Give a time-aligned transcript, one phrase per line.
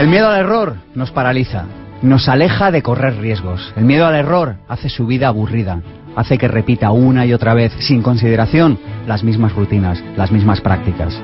[0.00, 1.66] El miedo al error nos paraliza,
[2.00, 3.74] nos aleja de correr riesgos.
[3.76, 5.82] El miedo al error hace su vida aburrida,
[6.16, 11.20] hace que repita una y otra vez, sin consideración, las mismas rutinas, las mismas prácticas.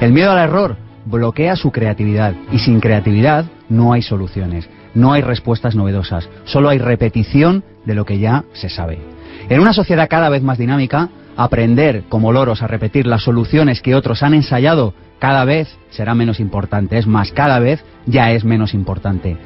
[0.00, 5.22] El miedo al error bloquea su creatividad y sin creatividad no hay soluciones, no hay
[5.22, 8.98] respuestas novedosas, solo hay repetición de lo que ya se sabe.
[9.48, 11.10] En una sociedad cada vez más dinámica,
[11.44, 16.38] aprender como loros a repetir las soluciones que otros han ensayado cada vez será menos
[16.38, 16.98] importante.
[16.98, 19.38] Es más, cada vez ya es menos importante.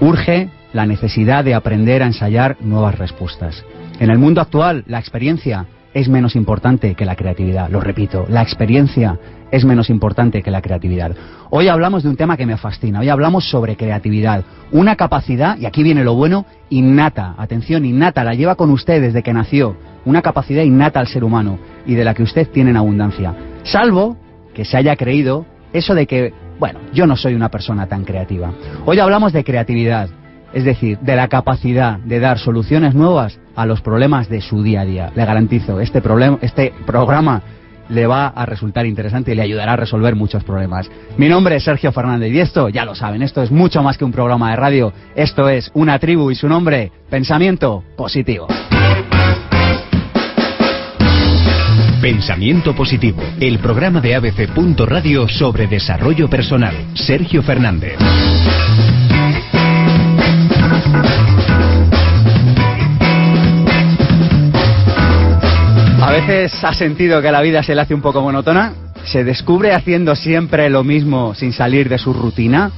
[0.00, 3.64] Urge la necesidad de aprender a ensayar nuevas respuestas.
[4.00, 7.70] En el mundo actual, la experiencia es menos importante que la creatividad.
[7.70, 9.18] Lo repito, la experiencia
[9.50, 11.12] es menos importante que la creatividad.
[11.50, 13.00] Hoy hablamos de un tema que me fascina.
[13.00, 14.44] Hoy hablamos sobre creatividad.
[14.72, 17.34] Una capacidad, y aquí viene lo bueno, innata.
[17.38, 19.76] Atención, innata, la lleva con usted desde que nació.
[20.04, 23.34] Una capacidad innata al ser humano y de la que usted tiene en abundancia.
[23.62, 24.16] Salvo
[24.54, 28.52] que se haya creído eso de que, bueno, yo no soy una persona tan creativa.
[28.84, 30.08] Hoy hablamos de creatividad,
[30.52, 34.82] es decir, de la capacidad de dar soluciones nuevas a los problemas de su día
[34.82, 35.12] a día.
[35.14, 36.02] Le garantizo, este,
[36.42, 37.42] este programa
[37.88, 40.90] le va a resultar interesante y le ayudará a resolver muchos problemas.
[41.16, 44.04] Mi nombre es Sergio Fernández y esto, ya lo saben, esto es mucho más que
[44.04, 48.46] un programa de radio, esto es una tribu y su nombre, pensamiento positivo.
[52.00, 54.48] Pensamiento Positivo, el programa de ABC.
[54.86, 56.74] Radio sobre desarrollo personal.
[56.94, 57.98] Sergio Fernández.
[66.08, 68.72] A veces ha sentido que la vida se le hace un poco monótona,
[69.04, 72.70] se descubre haciendo siempre lo mismo sin salir de su rutina.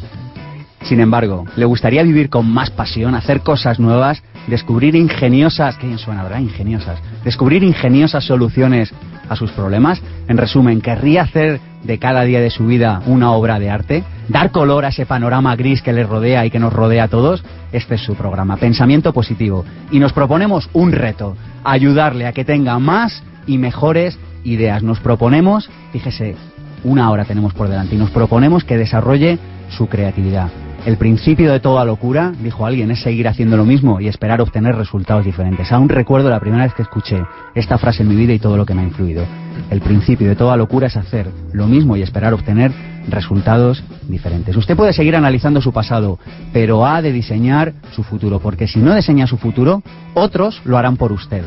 [0.82, 6.00] Sin embargo, le gustaría vivir con más pasión, hacer cosas nuevas, descubrir ingeniosas, ¿qué bien
[6.00, 6.40] suena, verdad?
[6.40, 6.98] Ingeniosas.
[7.22, 8.92] Descubrir ingeniosas soluciones
[9.30, 10.02] a sus problemas.
[10.28, 14.50] En resumen, querría hacer de cada día de su vida una obra de arte, dar
[14.50, 17.42] color a ese panorama gris que le rodea y que nos rodea a todos.
[17.72, 19.64] Este es su programa, Pensamiento Positivo.
[19.90, 24.82] Y nos proponemos un reto, ayudarle a que tenga más y mejores ideas.
[24.82, 26.34] Nos proponemos, fíjese,
[26.82, 30.50] una hora tenemos por delante y nos proponemos que desarrolle su creatividad.
[30.86, 34.76] El principio de toda locura, dijo alguien, es seguir haciendo lo mismo y esperar obtener
[34.76, 35.70] resultados diferentes.
[35.72, 37.22] Aún recuerdo la primera vez que escuché
[37.54, 39.24] esta frase en mi vida y todo lo que me ha influido.
[39.70, 42.72] El principio de toda locura es hacer lo mismo y esperar obtener
[43.08, 44.56] resultados diferentes.
[44.56, 46.18] Usted puede seguir analizando su pasado,
[46.50, 49.82] pero ha de diseñar su futuro, porque si no diseña su futuro,
[50.14, 51.44] otros lo harán por usted.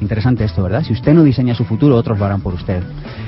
[0.00, 0.84] Interesante esto, ¿verdad?
[0.84, 2.82] Si usted no diseña su futuro, otros lo harán por usted.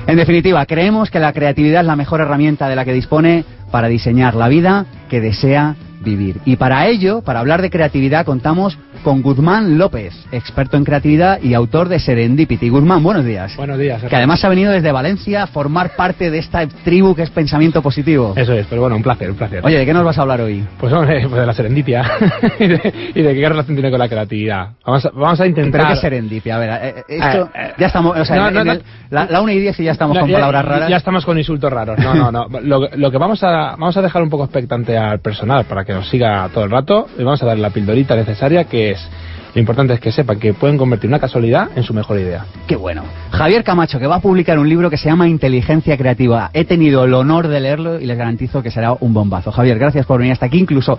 [0.07, 3.89] En definitiva, creemos que la creatividad es la mejor herramienta de la que dispone para
[3.89, 6.41] diseñar la vida que desea vivir.
[6.45, 11.55] Y para ello, para hablar de creatividad, contamos con Guzmán López, experto en creatividad y
[11.55, 12.69] autor de Serendipity.
[12.69, 13.57] Guzmán, buenos días.
[13.57, 14.03] Buenos días.
[14.03, 17.83] Que además ha venido desde Valencia a formar parte de esta tribu que es pensamiento
[17.83, 18.35] positivo.
[18.37, 19.65] Eso es, pero bueno, un placer, un placer.
[19.65, 20.65] Oye, ¿de qué nos vas a hablar hoy?
[20.79, 22.11] Pues, hombre, pues de la serendipia
[22.59, 24.71] y, de, y, de, qué relación tiene con la creatividad.
[24.85, 25.81] Vamos a, vamos a intentar...
[25.81, 26.57] ¿Pero qué serendipia?
[26.57, 27.51] A ver, eh, eh, esto...
[27.55, 28.17] Eh, ya estamos...
[28.19, 30.29] O sea, no, no, en el, la, la 1 y 10 y ya estamos con
[30.29, 30.91] ya, palabras raras.
[30.91, 31.99] Ya estamos con insultos raros.
[31.99, 32.49] No, no, no.
[32.61, 35.93] lo, lo, que vamos a, vamos a dejar un poco expectante al personal para que
[35.93, 39.09] nos siga todo el rato y vamos a darle la pildorita necesaria que es
[39.55, 42.45] lo importante es que sepan que pueden convertir una casualidad en su mejor idea.
[42.67, 43.03] Qué bueno.
[43.31, 46.51] Javier Camacho, que va a publicar un libro que se llama Inteligencia Creativa.
[46.53, 49.51] He tenido el honor de leerlo y les garantizo que será un bombazo.
[49.51, 50.99] Javier, gracias por venir hasta aquí, incluso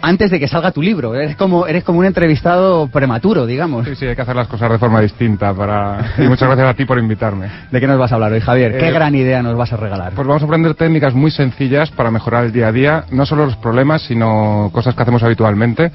[0.00, 1.14] antes de que salga tu libro.
[1.14, 3.86] Eres como, eres como un entrevistado prematuro, digamos.
[3.86, 5.52] Sí, sí, hay que hacer las cosas de forma distinta.
[5.52, 6.12] Para...
[6.18, 7.48] Y muchas gracias a ti por invitarme.
[7.70, 8.78] ¿De qué nos vas a hablar hoy, Javier?
[8.78, 10.12] ¿Qué Eh, gran idea nos vas a regalar?
[10.14, 13.44] Pues vamos a aprender técnicas muy sencillas para mejorar el día a día, no solo
[13.44, 15.90] los problemas, sino cosas que hacemos habitualmente.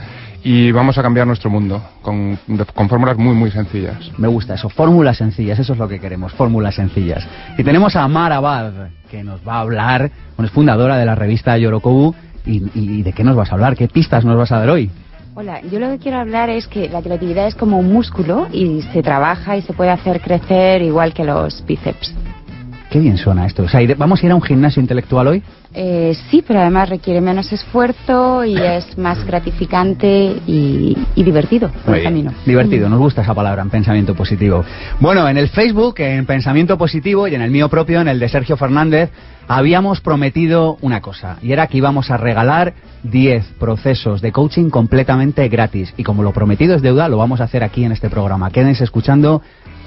[0.45, 2.37] Y vamos a cambiar nuestro mundo con,
[2.89, 4.11] fórmulas muy, muy sencillas.
[4.17, 7.25] Me gusta eso, fórmulas sencillas, eso es lo que queremos, fórmulas sencillas.
[7.57, 8.73] Y tenemos a Mar Abad,
[9.09, 12.13] que nos va a hablar, bueno, es fundadora de la revista Yorokobu,
[12.45, 14.69] y, y- y de qué nos vas a hablar, qué pistas nos vas a dar
[14.69, 14.91] hoy.
[15.35, 18.81] Hola, yo lo que quiero hablar es que la creatividad es como un músculo y
[18.91, 22.13] se trabaja y se puede hacer crecer igual que los bíceps.
[22.93, 23.63] Qué bien suena esto.
[23.63, 25.41] O sea, ¿vamos a ir a un gimnasio intelectual hoy?
[25.73, 32.03] Eh, sí, pero además requiere menos esfuerzo y es más gratificante y, divertido por el
[32.03, 32.31] camino.
[32.45, 34.63] Divertido, nos gusta esa palabra en pensamiento positivo.
[34.99, 38.29] Bueno, en el Facebook, en pensamiento positivo y en el mío propio, en el de
[38.29, 39.09] Sergio Fernández,
[39.47, 45.47] habíamos prometido una cosa y era que íbamos a regalar 10 procesos de coaching completamente
[45.49, 45.93] gratis.
[45.97, 48.51] Y como lo prometido es deuda, lo vamos a hacer aquí en este programa.
[48.51, 49.41] Quédense escuchando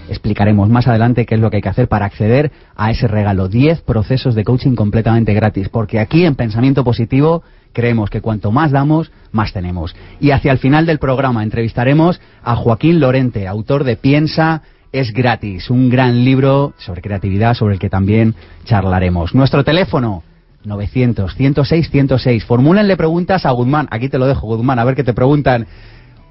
[0.08, 3.49] explicaremos más adelante qué es lo que hay que hacer para acceder a ese regalo.
[3.49, 7.43] 10 procesos de coaching completamente gratis, porque aquí en Pensamiento Positivo
[7.73, 9.94] creemos que cuanto más damos, más tenemos.
[10.20, 14.62] Y hacia el final del programa entrevistaremos a Joaquín Lorente, autor de Piensa
[14.93, 19.35] es gratis, un gran libro sobre creatividad sobre el que también charlaremos.
[19.35, 20.23] Nuestro teléfono
[20.64, 22.44] 900 106 106.
[22.44, 23.88] Formúlenle preguntas a Guzmán.
[23.91, 25.67] Aquí te lo dejo, Guzmán, a ver qué te preguntan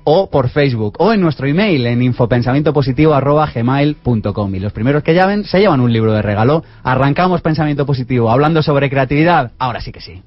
[0.06, 5.60] o por Facebook o en nuestro email en infopensamientopositivo.gmail.com y los primeros que llamen se
[5.60, 6.64] llevan un libro de regalo.
[6.84, 9.52] Arrancamos Pensamiento Positivo hablando sobre creatividad.
[9.60, 10.24] Ahora sí que sí.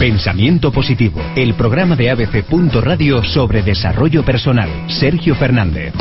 [0.00, 2.44] Pensamiento Positivo, el programa de ABC.
[2.82, 4.68] Radio sobre desarrollo personal.
[4.88, 5.94] Sergio Fernández.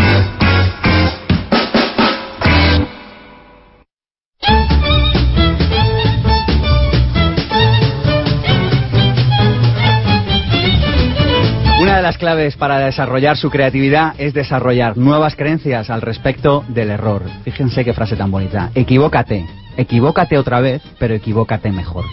[12.11, 17.23] Las claves para desarrollar su creatividad es desarrollar nuevas creencias al respecto del error.
[17.45, 18.69] Fíjense qué frase tan bonita.
[18.75, 19.45] Equivócate,
[19.77, 22.03] equivócate otra vez, pero equivócate mejor.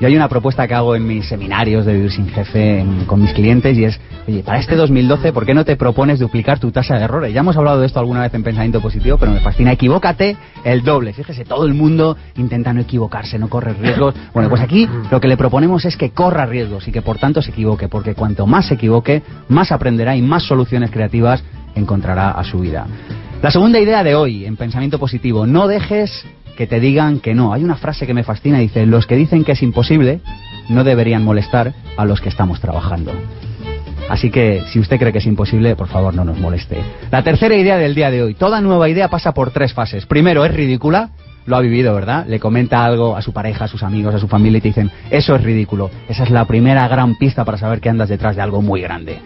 [0.00, 3.34] Yo hay una propuesta que hago en mis seminarios de Vivir sin Jefe con mis
[3.34, 6.96] clientes y es, oye, para este 2012, ¿por qué no te propones duplicar tu tasa
[6.96, 7.34] de errores?
[7.34, 9.72] Ya hemos hablado de esto alguna vez en Pensamiento Positivo, pero me fascina.
[9.72, 11.12] Equivócate el doble.
[11.12, 14.14] Fíjese, todo el mundo intenta no equivocarse, no correr riesgos.
[14.32, 17.42] Bueno, pues aquí lo que le proponemos es que corra riesgos y que por tanto
[17.42, 21.44] se equivoque, porque cuanto más se equivoque, más aprenderá y más soluciones creativas
[21.74, 22.86] encontrará a su vida.
[23.42, 26.24] La segunda idea de hoy en Pensamiento Positivo, no dejes
[26.56, 27.52] que te digan que no.
[27.52, 30.20] Hay una frase que me fascina, dice, los que dicen que es imposible
[30.68, 33.12] no deberían molestar a los que estamos trabajando.
[34.08, 36.78] Así que si usted cree que es imposible, por favor no nos moleste.
[37.12, 38.34] La tercera idea del día de hoy.
[38.34, 40.06] Toda nueva idea pasa por tres fases.
[40.06, 41.10] Primero, es ridícula.
[41.46, 42.26] Lo ha vivido, ¿verdad?
[42.26, 44.90] Le comenta algo a su pareja, a sus amigos, a su familia y te dicen,
[45.10, 45.90] eso es ridículo.
[46.08, 49.18] Esa es la primera gran pista para saber que andas detrás de algo muy grande.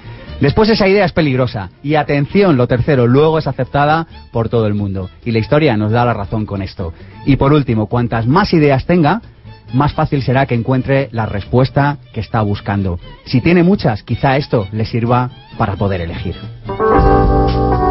[0.45, 1.71] Después esa idea es peligrosa.
[1.83, 5.09] Y atención, lo tercero, luego es aceptada por todo el mundo.
[5.25, 6.93] Y la historia nos da la razón con esto.
[7.25, 9.23] Y por último, cuantas más ideas tenga,
[9.73, 13.01] más fácil será que encuentre la respuesta que está buscando.
[13.25, 16.37] Si tiene muchas, quizá esto le sirva para poder elegir.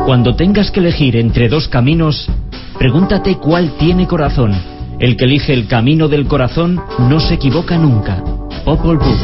[0.06, 2.30] Cuando tengas que elegir entre dos caminos,
[2.78, 4.54] pregúntate cuál tiene corazón.
[5.00, 8.24] El que elige el camino del corazón no se equivoca nunca.
[8.64, 9.18] Popol Vuh.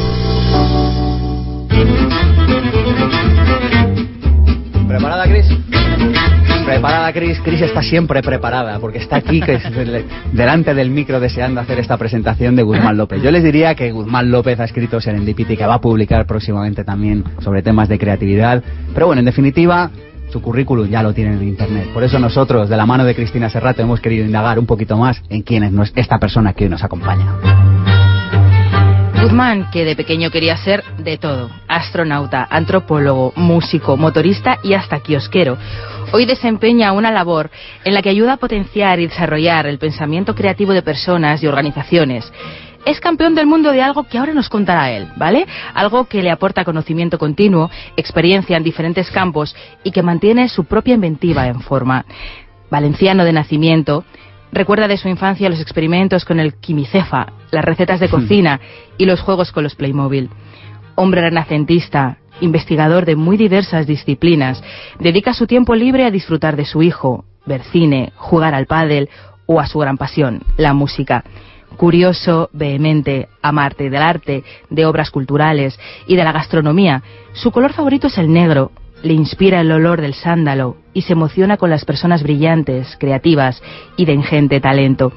[4.89, 5.45] ¿Preparada, Cris?
[6.65, 7.39] Preparada, Cris.
[7.41, 9.39] Cris está siempre preparada porque está aquí
[10.33, 13.21] delante del micro deseando hacer esta presentación de Guzmán López.
[13.21, 17.24] Yo les diría que Guzmán López ha escrito Serendipity que va a publicar próximamente también
[17.39, 18.63] sobre temas de creatividad.
[18.95, 19.91] Pero bueno, en definitiva,
[20.31, 21.89] su currículum ya lo tienen en internet.
[21.94, 25.21] Por eso nosotros, de la mano de Cristina Serrato, hemos querido indagar un poquito más
[25.30, 27.58] en quién es esta persona que hoy nos acompaña.
[29.30, 35.56] Guzmán, que de pequeño quería ser de todo, astronauta, antropólogo, músico, motorista y hasta kiosquero.
[36.12, 37.52] Hoy desempeña una labor
[37.84, 42.34] en la que ayuda a potenciar y desarrollar el pensamiento creativo de personas y organizaciones.
[42.86, 45.46] Es campeón del mundo de algo que ahora nos contará él, ¿vale?
[45.76, 50.96] Algo que le aporta conocimiento continuo, experiencia en diferentes campos y que mantiene su propia
[50.96, 52.04] inventiva en forma.
[52.72, 54.06] Valenciano de nacimiento,
[54.51, 58.11] Recuerda de su infancia los experimentos con el quimicefa, las recetas de hmm.
[58.11, 58.59] cocina
[58.97, 60.29] y los juegos con los Playmobil.
[60.95, 64.61] Hombre renacentista, investigador de muy diversas disciplinas,
[64.99, 69.09] dedica su tiempo libre a disfrutar de su hijo, ver cine, jugar al pádel
[69.45, 71.23] o a su gran pasión, la música.
[71.77, 77.03] Curioso, vehemente, amarte del arte, de obras culturales y de la gastronomía,
[77.33, 78.71] su color favorito es el negro,
[79.03, 83.61] le inspira el olor del sándalo y se emociona con las personas brillantes, creativas
[83.97, 85.11] y de ingente talento.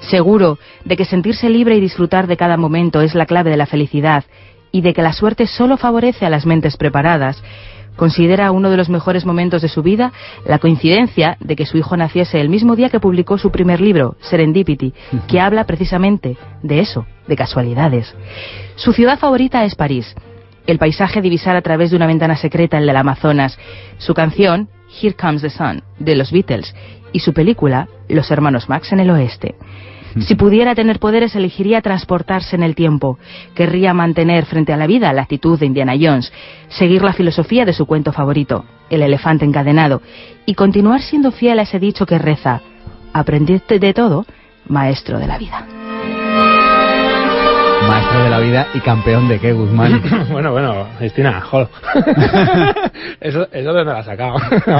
[0.00, 3.66] Seguro de que sentirse libre y disfrutar de cada momento es la clave de la
[3.66, 4.24] felicidad
[4.72, 7.42] y de que la suerte solo favorece a las mentes preparadas,
[7.96, 10.12] considera uno de los mejores momentos de su vida
[10.46, 14.16] la coincidencia de que su hijo naciese el mismo día que publicó su primer libro,
[14.20, 14.94] Serendipity,
[15.28, 18.14] que habla precisamente de eso, de casualidades.
[18.76, 20.14] Su ciudad favorita es París
[20.66, 23.58] el paisaje divisar a través de una ventana secreta el del Amazonas,
[23.98, 24.68] su canción
[25.00, 26.74] Here Comes the Sun de los Beatles
[27.12, 29.54] y su película Los hermanos Max en el oeste.
[30.18, 33.18] Si pudiera tener poderes, elegiría transportarse en el tiempo.
[33.54, 36.32] Querría mantener frente a la vida la actitud de Indiana Jones,
[36.68, 40.02] seguir la filosofía de su cuento favorito, El elefante encadenado,
[40.46, 42.60] y continuar siendo fiel a ese dicho que reza,
[43.12, 44.26] aprendiste de todo,
[44.66, 45.79] maestro de la vida.
[47.88, 50.02] Maestro de la vida y campeón de qué, Guzmán.
[50.30, 51.68] bueno, bueno, Cristina, joder.
[53.20, 54.36] eso, eso de dónde lo has sacado.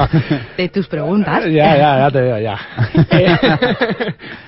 [0.57, 1.45] de tus preguntas.
[1.45, 2.59] ya, ya, ya te veo, ya.
[3.11, 3.37] Eh,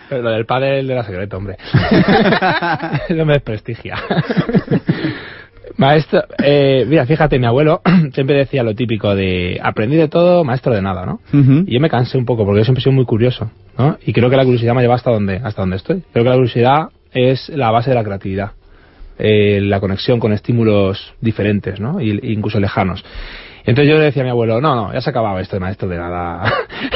[0.09, 1.57] pero lo del padre de la secreto, hombre.
[3.09, 3.95] eso me desprestigia.
[5.77, 7.81] Maestro, eh, mira, fíjate, mi abuelo
[8.13, 11.19] siempre decía lo típico de aprendí de todo, maestro de nada, ¿no?
[11.31, 13.97] Y yo me cansé un poco porque yo siempre he sido muy curioso, ¿no?
[14.05, 16.03] Y creo que la curiosidad me lleva hasta donde, hasta donde estoy.
[16.11, 18.51] Creo que la curiosidad es la base de la creatividad.
[19.19, 22.01] Eh, la conexión con estímulos diferentes, ¿no?
[22.01, 23.03] Y, incluso lejanos.
[23.65, 25.61] Entonces yo le decía a mi abuelo, no, no, ya se ha acabado esto de
[25.61, 26.43] maestro de nada.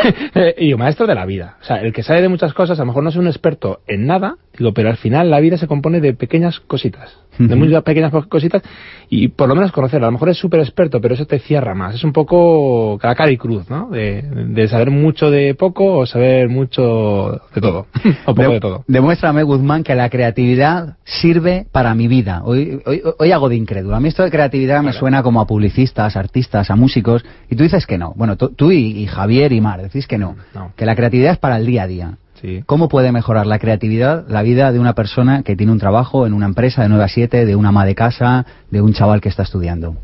[0.57, 1.57] y yo, maestro de la vida.
[1.62, 3.79] O sea, el que sabe de muchas cosas, a lo mejor no es un experto
[3.88, 4.36] en nada,
[4.74, 8.62] pero al final la vida se compone de pequeñas cositas de muchas pequeñas cositas
[9.09, 10.07] y por lo menos conocerlo.
[10.07, 11.95] A lo mejor es súper experto, pero eso te cierra más.
[11.95, 13.89] Es un poco cara y cruz, ¿no?
[13.89, 17.88] De, saber mucho de poco o saber mucho de todo.
[18.25, 18.83] o poco de, todo.
[18.88, 22.41] Demuéstrame, Guzmán, que la creatividad sirve para mi vida.
[22.43, 23.95] Hoy, hoy, hoy hago de incrédulo.
[23.95, 27.25] A mí esto de creatividad me suena como a publicistas, artistas, a músicos.
[27.49, 28.13] Y tú dices que no.
[28.15, 30.35] Bueno, tú, y, Javier y Mar decís que no.
[30.75, 32.17] Que la creatividad es para el día a día.
[32.65, 36.33] ¿Cómo puede mejorar la creatividad la vida de una persona que tiene un trabajo en
[36.33, 39.29] una empresa de 9 a 7, de una ama de casa, de un chaval que
[39.29, 39.95] está estudiando?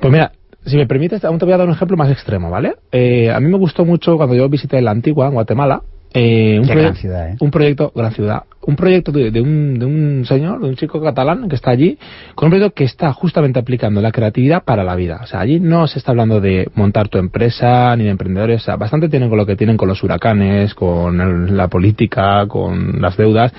[0.00, 0.32] Pues mira,
[0.64, 2.76] si me permites, aún te voy a dar un ejemplo más extremo, ¿vale?
[2.90, 5.82] Eh, a mí me gustó mucho cuando yo visité la antigua, en Guatemala,
[6.12, 7.36] eh, un, gran ciudad, ¿eh?
[7.40, 11.48] un proyecto, gran ciudad, un proyecto de, un, de un señor, de un chico catalán
[11.48, 11.98] que está allí,
[12.34, 15.20] con un proyecto que está justamente aplicando la creatividad para la vida.
[15.22, 18.64] O sea, allí no se está hablando de montar tu empresa ni de emprendedores, o
[18.64, 23.16] sea, bastante tienen con lo que tienen con los huracanes, con la política, con las
[23.16, 23.52] deudas,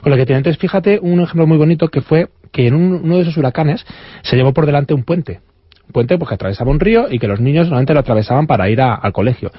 [0.00, 0.38] con lo que tienen.
[0.38, 3.84] Entonces, fíjate un ejemplo muy bonito que fue que en uno de esos huracanes
[4.22, 5.40] se llevó por delante un puente.
[5.86, 8.80] Un puente porque atravesaba un río y que los niños solamente lo atravesaban para ir
[8.80, 9.50] al colegio.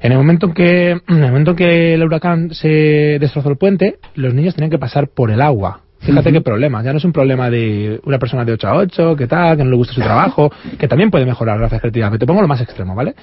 [0.00, 3.98] En el momento en que, en el momento que el huracán se destrozó el puente,
[4.14, 5.82] los niños tenían que pasar por el agua.
[6.00, 6.82] Fíjate qué problema.
[6.82, 9.64] Ya no es un problema de una persona de 8 a 8, que tal, que
[9.64, 12.16] no le gusta su trabajo, que también puede mejorar gracias creatividad.
[12.18, 13.14] te pongo lo más extremo, ¿vale?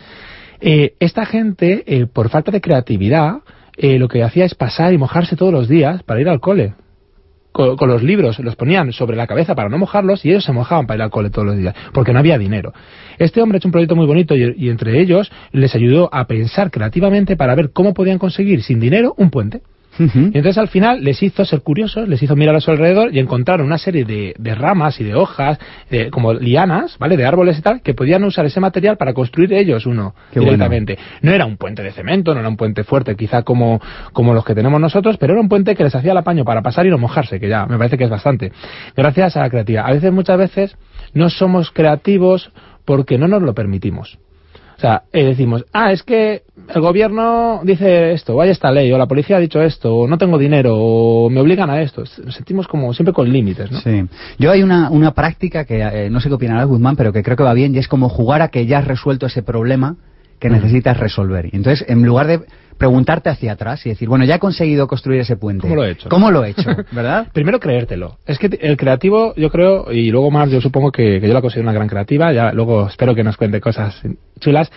[0.59, 3.37] Eh, esta gente, eh, por falta de creatividad,
[3.77, 6.73] eh, lo que hacía es pasar y mojarse todos los días para ir al cole
[7.55, 10.87] con, los libros, los ponían sobre la cabeza para no mojarlos y ellos se mojaban
[10.87, 12.73] para ir al cole todos los días, porque no había dinero.
[13.17, 16.69] Este hombre ha hecho un proyecto muy bonito y entre ellos les ayudó a pensar
[16.69, 19.61] creativamente para ver cómo podían conseguir sin dinero un puente.
[19.99, 23.19] Y entonces al final les hizo ser curiosos, les hizo mirar a su alrededor y
[23.19, 25.57] encontraron una serie de, ramas y de hojas,
[26.11, 27.17] como lianas, ¿vale?
[27.17, 30.97] De árboles y tal, que podían usar ese material para construir ellos uno directamente.
[31.21, 33.81] No era un puente de cemento, no era un puente fuerte, quizá como,
[34.13, 36.61] como los que tenemos nosotros, pero era un puente que les hacía el apaño para
[36.61, 38.51] pasar y no mojarse, que ya me parece que es bastante.
[38.95, 39.85] Gracias a la creatividad.
[39.87, 40.77] A veces, muchas veces,
[41.13, 42.51] no somos creativos
[42.85, 44.19] porque no nos lo permitimos.
[44.77, 48.91] O sea, eh, decimos, ah, es que el gobierno dice esto, o hay esta ley,
[48.91, 52.03] o la policía ha dicho esto, o no tengo dinero, o me obligan a esto.
[52.23, 53.69] Nos sentimos como siempre con límites.
[53.83, 54.05] Sí.
[54.37, 57.37] Yo hay una, una práctica que eh, no sé qué opinará Guzmán, pero que creo
[57.37, 59.95] que va bien, y es como jugar a que ya has resuelto ese problema
[60.39, 61.45] que necesitas resolver.
[61.45, 62.41] Y entonces, en lugar de
[62.77, 65.61] preguntarte hacia atrás y decir, bueno, ya he conseguido construir ese puente.
[65.61, 66.09] ¿Cómo lo he hecho?
[66.09, 66.69] ¿Cómo lo he hecho?
[66.91, 67.27] ¿Verdad?
[67.33, 68.17] Primero creértelo.
[68.25, 71.41] Es que el creativo, yo creo, y luego más, yo supongo que, que yo la
[71.41, 74.01] considero una gran creativa, ya luego espero que nos cuente cosas
[74.39, 74.71] chulas.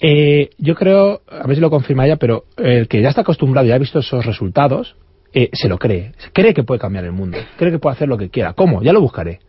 [0.00, 3.66] Eh, yo creo, a ver si lo confirma ella, pero el que ya está acostumbrado
[3.66, 4.96] y ha visto esos resultados,
[5.32, 6.12] eh, se lo cree.
[6.32, 7.38] Cree que puede cambiar el mundo.
[7.56, 8.52] Cree que puede hacer lo que quiera.
[8.52, 8.82] ¿Cómo?
[8.82, 9.40] Ya lo buscaré.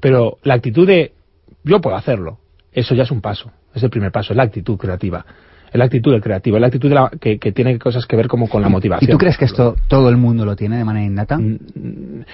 [0.00, 1.12] Pero la actitud de
[1.64, 2.38] yo puedo hacerlo,
[2.72, 3.50] eso ya es un paso.
[3.74, 5.24] Es el primer paso, es la actitud creativa
[5.72, 8.62] es la actitud del creativo, es la actitud que, tiene cosas que ver como con
[8.62, 9.10] la motivación.
[9.10, 11.38] ¿Y tú crees que esto todo el mundo lo tiene de manera innata?
[11.38, 12.24] Mm, mm,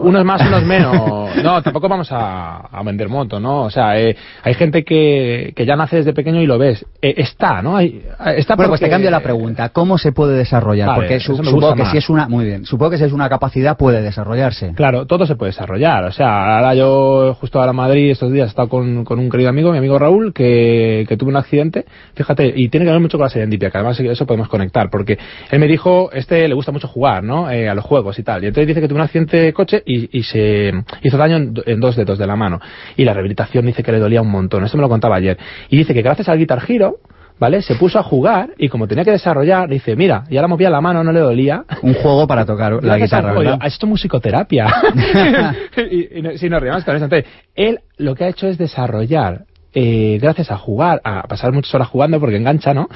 [0.00, 1.36] unos más, unos menos.
[1.42, 3.62] No, tampoco vamos a, vender moto, ¿no?
[3.62, 6.84] O sea, eh, hay gente que, ya nace desde pequeño y lo ves.
[7.02, 7.76] Eh, está, ¿no?
[7.76, 8.02] Hay,
[8.36, 9.70] está bueno, pues te cambio la pregunta.
[9.70, 10.94] ¿Cómo se puede desarrollar?
[10.94, 12.28] porque supongo que si es una...
[12.28, 12.64] Muy bien.
[12.64, 14.72] Supongo que si es una capacidad puede desarrollarse.
[14.74, 16.04] Claro, todo se puede desarrollar.
[16.04, 19.30] O sea, ahora yo justo ahora en Madrid estos días he estado con, con un
[19.30, 21.84] querido amigo, mi amigo Raúl, que, que tuvo un accidente.
[22.14, 25.18] Fíjate, y tiene que ver mucho con la serendipia, que además eso podemos conectar, porque
[25.50, 27.50] él me dijo, este le gusta mucho jugar, ¿no?
[27.50, 28.44] Eh, a los juegos y tal.
[28.44, 31.96] Y entonces dice que tuvo un accidente de coche y, se hizo daño en, dos
[31.96, 32.60] dedos de la mano.
[32.96, 34.64] Y la rehabilitación dice que le dolía un montón.
[34.64, 35.38] Esto me lo contaba ayer.
[35.68, 36.96] Y dice que gracias al Guitar Hero,
[37.38, 37.62] ¿vale?
[37.62, 40.80] Se puso a jugar y como tenía que desarrollar, dice, mira, ya la movía la
[40.80, 41.64] mano, no le dolía.
[41.82, 43.58] Un juego para tocar la guitarra, ¿verdad?
[43.64, 44.66] Esto es musicoterapia.
[45.90, 47.04] y, si nos riamos con eso.
[47.04, 49.44] Entonces, él lo que ha hecho es desarrollar
[49.78, 52.88] eh, gracias a jugar, a pasar muchas horas jugando porque engancha, ¿no?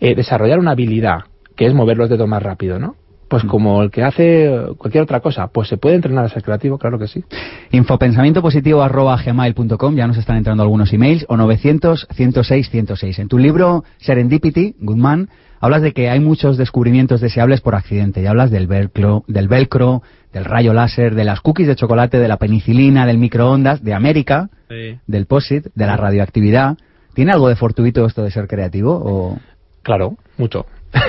[0.00, 1.20] Eh, desarrollar una habilidad
[1.56, 2.94] que es mover los dedos más rápido, ¿no?
[3.28, 6.76] Pues como el que hace cualquier otra cosa, pues se puede entrenar a ser creativo,
[6.76, 7.24] claro que sí.
[7.70, 11.24] Infopensamientopositivo.gmail.com Ya nos están entrando algunos emails.
[11.30, 13.18] O 900 106 106.
[13.18, 18.20] En tu libro Serendipity, Goodman, hablas de que hay muchos descubrimientos deseables por accidente.
[18.20, 20.02] Y hablas del velcro, del velcro,
[20.36, 24.50] del rayo láser, de las cookies de chocolate, de la penicilina, del microondas, de América,
[24.68, 24.98] Sí.
[25.06, 26.76] del POSIT, de la radioactividad.
[27.14, 28.92] ¿Tiene algo de fortuito esto de ser creativo?
[29.02, 29.38] O...
[29.82, 30.66] Claro, mucho.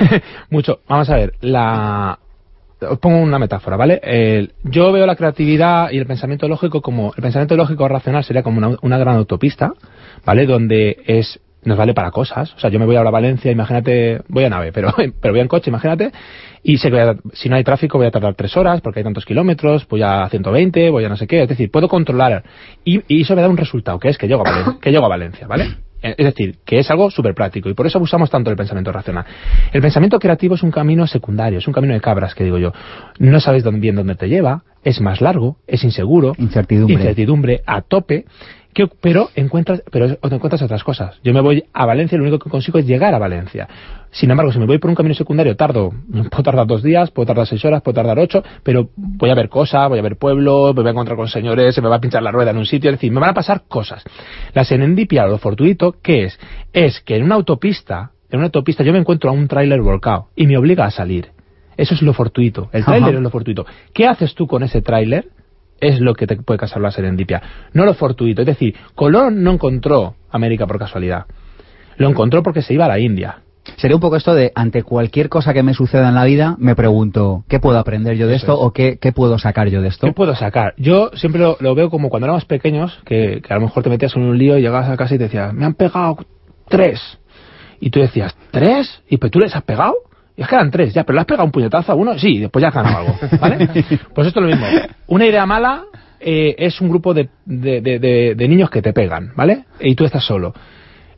[0.50, 0.80] mucho.
[0.88, 2.18] Vamos a ver, la...
[2.80, 4.00] Os pongo una metáfora, ¿vale?
[4.02, 7.12] El- yo veo la creatividad y el pensamiento lógico como...
[7.16, 9.72] El pensamiento lógico racional sería como una, una gran autopista,
[10.24, 10.46] ¿vale?
[10.46, 12.54] Donde es nos vale para cosas.
[12.54, 15.40] O sea, yo me voy ahora a Valencia, imagínate, voy a nave, pero, pero voy
[15.40, 16.12] en coche, imagínate,
[16.62, 19.04] y sé que a- si no hay tráfico voy a tardar tres horas porque hay
[19.04, 21.42] tantos kilómetros, voy a 120, voy a no sé qué.
[21.42, 22.42] Es decir, puedo controlar.
[22.84, 25.04] Y, y eso me da un resultado, que es que llego a, Valen- que llego
[25.04, 25.64] a Valencia, ¿vale?
[26.00, 28.92] Eh, Es decir, que es algo súper práctico y por eso abusamos tanto del pensamiento
[28.92, 29.24] racional.
[29.72, 32.72] El pensamiento creativo es un camino secundario, es un camino de cabras, que digo yo.
[33.18, 36.94] No sabes dónde, bien dónde te lleva, es más largo, es inseguro, Incertidumbre.
[36.94, 38.26] incertidumbre a tope,
[38.78, 41.18] que, pero encuentras pero encuentras otras cosas.
[41.24, 43.68] Yo me voy a Valencia y lo único que consigo es llegar a Valencia.
[44.12, 45.90] Sin embargo, si me voy por un camino secundario, tardo,
[46.30, 49.48] puedo tardar dos días, puedo tardar seis horas, puedo tardar ocho, pero voy a ver
[49.48, 52.00] cosas, voy a ver pueblos, me voy a encontrar con señores, se me va a
[52.00, 54.04] pinchar la rueda en un sitio, es decir, me van a pasar cosas.
[54.54, 56.38] La serendipia o lo fortuito, ¿qué es?
[56.72, 60.28] Es que en una autopista, en una autopista yo me encuentro a un tráiler volcado
[60.36, 61.32] y me obliga a salir.
[61.76, 62.70] Eso es lo fortuito.
[62.72, 63.66] El tráiler es lo fortuito.
[63.92, 65.30] ¿Qué haces tú con ese tráiler?
[65.80, 67.42] Es lo que te puede causar la serendipia.
[67.72, 68.42] No lo fortuito.
[68.42, 71.26] Es decir, Colón no encontró América por casualidad.
[71.96, 73.42] Lo encontró porque se iba a la India.
[73.76, 76.74] Sería un poco esto de, ante cualquier cosa que me suceda en la vida, me
[76.74, 78.58] pregunto, ¿qué puedo aprender yo de Eso esto es.
[78.62, 80.06] o qué, qué puedo sacar yo de esto?
[80.06, 80.74] ¿Qué puedo sacar?
[80.78, 83.90] Yo siempre lo, lo veo como cuando éramos pequeños, que, que a lo mejor te
[83.90, 86.16] metías en un lío y llegabas a casa y te decías, me han pegado
[86.68, 87.00] tres.
[87.78, 89.02] Y tú decías, ¿tres?
[89.08, 89.94] ¿Y pues tú les has pegado?
[90.38, 92.36] Y es que eran tres, ya, pero le has pegado un puñetazo a uno, sí,
[92.36, 93.68] y después ya has ganado algo, ¿vale?
[94.14, 94.66] Pues esto es lo mismo.
[95.08, 95.82] Una idea mala
[96.20, 99.64] eh, es un grupo de, de, de- de- de niños que te pegan, ¿vale?
[99.80, 100.54] Y tú estás solo.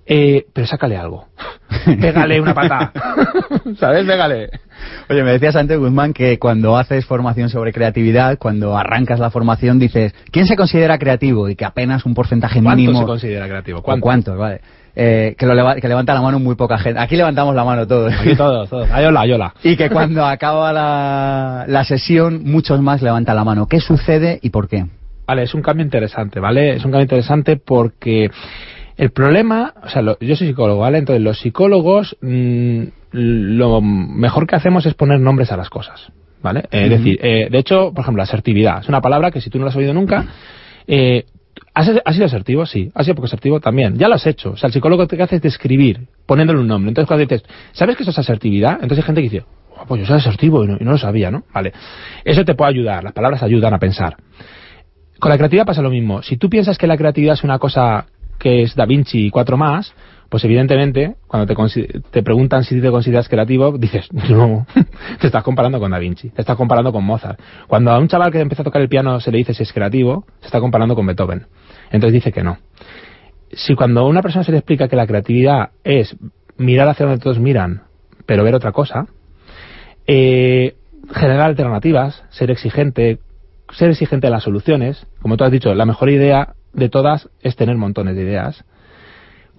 [0.07, 1.29] Eh, pero sácale algo.
[2.01, 2.93] Pégale una patada.
[3.79, 4.05] ¿Sabes?
[4.07, 4.49] Pégale.
[5.09, 9.79] Oye, me decías antes, Guzmán, que cuando haces formación sobre creatividad, cuando arrancas la formación,
[9.79, 11.49] dices, ¿quién se considera creativo?
[11.49, 13.01] Y que apenas un porcentaje ¿Cuánto mínimo...
[13.01, 13.81] se considera creativo?
[13.81, 14.03] ¿O ¿Cuánto?
[14.03, 14.39] ¿Cuántos?
[14.39, 14.61] Vale.
[14.97, 16.99] Eh, que, lo leva- que levanta la mano muy poca gente.
[17.01, 18.13] Aquí levantamos la mano todos.
[18.13, 18.91] Aquí todos, todos.
[18.91, 19.55] Ayola, ayola.
[19.63, 23.67] y que cuando acaba la, la sesión, muchos más levantan la mano.
[23.67, 24.87] ¿Qué sucede y por qué?
[25.27, 26.71] Vale, es un cambio interesante, ¿vale?
[26.75, 28.31] Es un cambio interesante porque
[28.97, 30.99] el problema, o sea, lo- yo soy psicólogo, ¿vale?
[30.99, 36.09] Entonces, los psicólogos, mm, lo mejor que hacemos es poner nombres a las cosas,
[36.43, 36.61] ¿vale?
[36.73, 38.81] Eh, Es decir, eh, de hecho, por ejemplo, asertividad.
[38.81, 40.27] Es una palabra que si tú no la has oído nunca,
[40.87, 41.25] eh,
[41.75, 42.67] ¿has, has sido asertivo?
[42.67, 42.91] Sí.
[42.95, 43.61] ¿Has sido poco asertivo?
[43.61, 43.97] También.
[43.97, 44.53] Ya lo has hecho.
[44.53, 46.91] O sea, el psicólogo te hace es describir, poniéndole un nombre.
[46.91, 48.75] Entonces, cuando dices, ¿sabes que eso es asertividad?
[48.75, 49.45] Entonces hay gente que dice,
[49.77, 51.45] "Oh, pues yo soy asertivo y no, y no lo sabía, ¿no?
[51.53, 51.73] Vale.
[52.25, 53.05] Eso te puede ayudar.
[53.05, 54.17] Las palabras ayudan a pensar.
[55.19, 56.23] Con la creatividad pasa lo mismo.
[56.23, 58.07] Si tú piensas que la creatividad es una cosa
[58.39, 59.93] que es Da Vinci y cuatro más,
[60.31, 61.53] pues evidentemente, cuando
[62.13, 64.65] te, preguntan si te consideras creativo, dices, no,
[65.21, 67.39] te estás comparando con Da Vinci, te estás comparando con Mozart.
[67.67, 69.73] Cuando a un chaval que empieza a tocar el piano se le dice si es
[69.73, 71.47] creativo, se está comparando con Beethoven.
[71.91, 72.59] Entonces dice que no.
[73.53, 76.17] Si cuando a una persona se le explica que la creatividad es
[76.57, 77.83] mirar hacia donde todos miran,
[78.25, 79.09] pero ver otra cosa,
[80.07, 80.77] eh,
[81.13, 83.19] generar alternativas, ser exigente,
[83.73, 85.05] ser exigente en las soluciones.
[85.21, 88.65] Como tú has dicho, la mejor idea de todas es tener montones de ideas.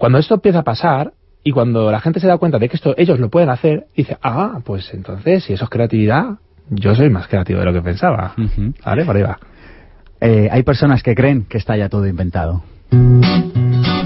[0.01, 2.95] Cuando esto empieza a pasar y cuando la gente se da cuenta de que esto
[2.97, 6.39] ellos lo pueden hacer, dice, ah, pues entonces, si eso es creatividad,
[6.71, 8.33] yo soy más creativo de lo que pensaba.
[8.35, 8.73] Ujú.
[8.83, 9.05] ¿Vale?
[9.05, 9.37] Por ahí va.
[10.19, 12.63] Eh, hay personas que creen que está ya todo inventado.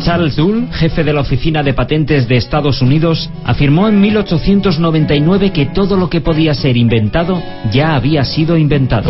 [0.03, 5.67] Charles Dull, jefe de la Oficina de Patentes de Estados Unidos, afirmó en 1899 que
[5.67, 9.09] todo lo que podía ser inventado ya había sido inventado.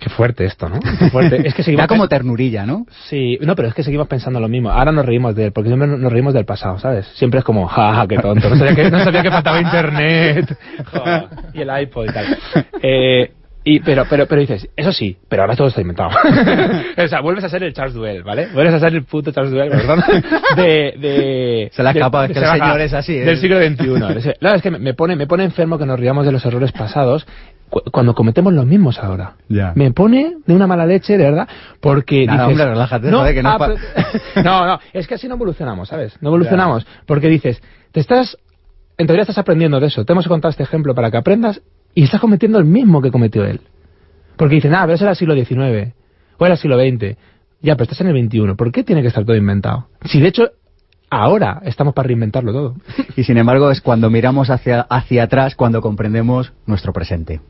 [0.00, 0.80] Qué fuerte esto, ¿no?
[0.80, 1.36] Qué fuerte.
[1.46, 2.86] Es que seguimos Da como ternurilla, ¿no?
[3.08, 4.70] Sí, no, pero es que seguimos pensando lo mismo.
[4.70, 7.06] Ahora nos reímos de él, porque siempre nos reímos del pasado, ¿sabes?
[7.14, 8.48] Siempre es como, ja, ja, qué tonto.
[8.48, 10.56] No sabía que, no sabía que faltaba internet.
[11.52, 12.38] Y el iPod y tal.
[12.82, 13.32] Eh,
[13.62, 16.10] y, pero, pero, pero dices, eso sí, pero ahora todo está inventado.
[16.96, 18.48] o sea, vuelves a ser el Charles Duell, ¿vale?
[18.54, 20.02] Vuelves a ser el puto Charles Duell, perdón.
[20.56, 23.24] De, de, Se de- escapado, es que se el señor es así, ¿eh?
[23.24, 24.32] Del siglo XXI.
[24.40, 27.26] No, es que me pone, me pone enfermo que nos riamos de los errores pasados
[27.68, 29.34] cu- cuando cometemos los mismos ahora.
[29.48, 29.72] Ya.
[29.76, 31.46] Me pone de una mala leche, de verdad,
[31.80, 33.66] porque Nada, dices, hombre, relájate, joder, que no es ah,
[34.34, 36.16] pero- no, no, es que así no evolucionamos, ¿sabes?
[36.22, 38.36] No evolucionamos, porque dices, te estás,
[38.98, 41.60] en teoría estás aprendiendo de eso, te hemos contado este ejemplo para que aprendas
[41.94, 43.60] y estás cometiendo el mismo que cometió él.
[44.36, 45.92] Porque dicen, ah, pero eso era el siglo XIX,
[46.38, 47.16] o era el siglo XX.
[47.62, 49.88] Ya, pero estás en el XXI, ¿por qué tiene que estar todo inventado?
[50.04, 50.50] Si de hecho
[51.10, 52.74] ahora estamos para reinventarlo todo.
[53.16, 57.40] Y sin embargo es cuando miramos hacia, hacia atrás cuando comprendemos nuestro presente.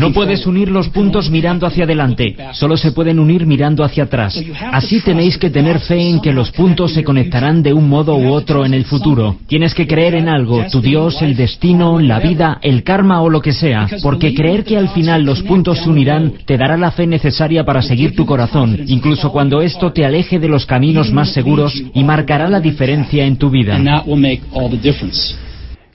[0.00, 4.42] No puedes unir los puntos mirando hacia adelante, solo se pueden unir mirando hacia atrás.
[4.72, 8.32] Así tenéis que tener fe en que los puntos se conectarán de un modo u
[8.32, 9.36] otro en el futuro.
[9.46, 13.40] Tienes que creer en algo, tu Dios, el destino, la vida, el karma o lo
[13.40, 17.06] que sea, porque creer que al final los puntos se unirán te dará la fe
[17.06, 21.74] necesaria para seguir tu corazón, incluso cuando esto te aleje de los caminos más seguros
[21.98, 23.78] y marcará la diferencia en tu vida.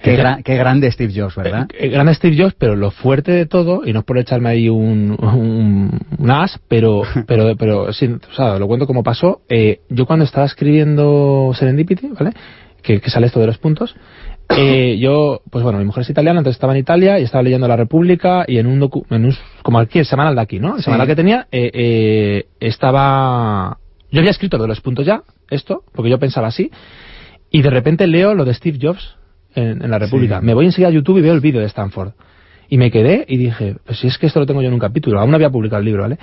[0.01, 1.69] Qué, qué, grande Steve Jobs, ¿verdad?
[1.79, 4.67] Eh, grande Steve Jobs, pero lo fuerte de todo, y no es por echarme ahí
[4.67, 9.43] un, un, as, pero, pero, pero sí, o sea, lo cuento como pasó.
[9.47, 12.31] Eh, yo cuando estaba escribiendo Serendipity, ¿vale?
[12.81, 13.95] Que, que sale esto de los puntos,
[14.49, 17.67] eh, yo, pues bueno, mi mujer es italiana, entonces estaba en Italia y estaba leyendo
[17.67, 20.75] La República y en un, docu en un como aquí el semanal de aquí, ¿no?
[20.75, 20.83] El Sí.
[20.83, 23.77] semanal que tenía, eh, eh, estaba...
[24.13, 26.69] Yo había escrito lo de los puntos ya, esto, porque yo pensaba así,
[27.49, 29.17] y de repente leo lo de Steve Jobs
[29.55, 30.39] en, en La República.
[30.39, 30.45] Sí.
[30.45, 32.11] Me voy enseguida a YouTube y veo el vídeo de Stanford.
[32.69, 34.79] Y me quedé y dije, pues si es que esto lo tengo yo en un
[34.79, 36.19] capítulo, aún no había publicado el libro, ¿vale?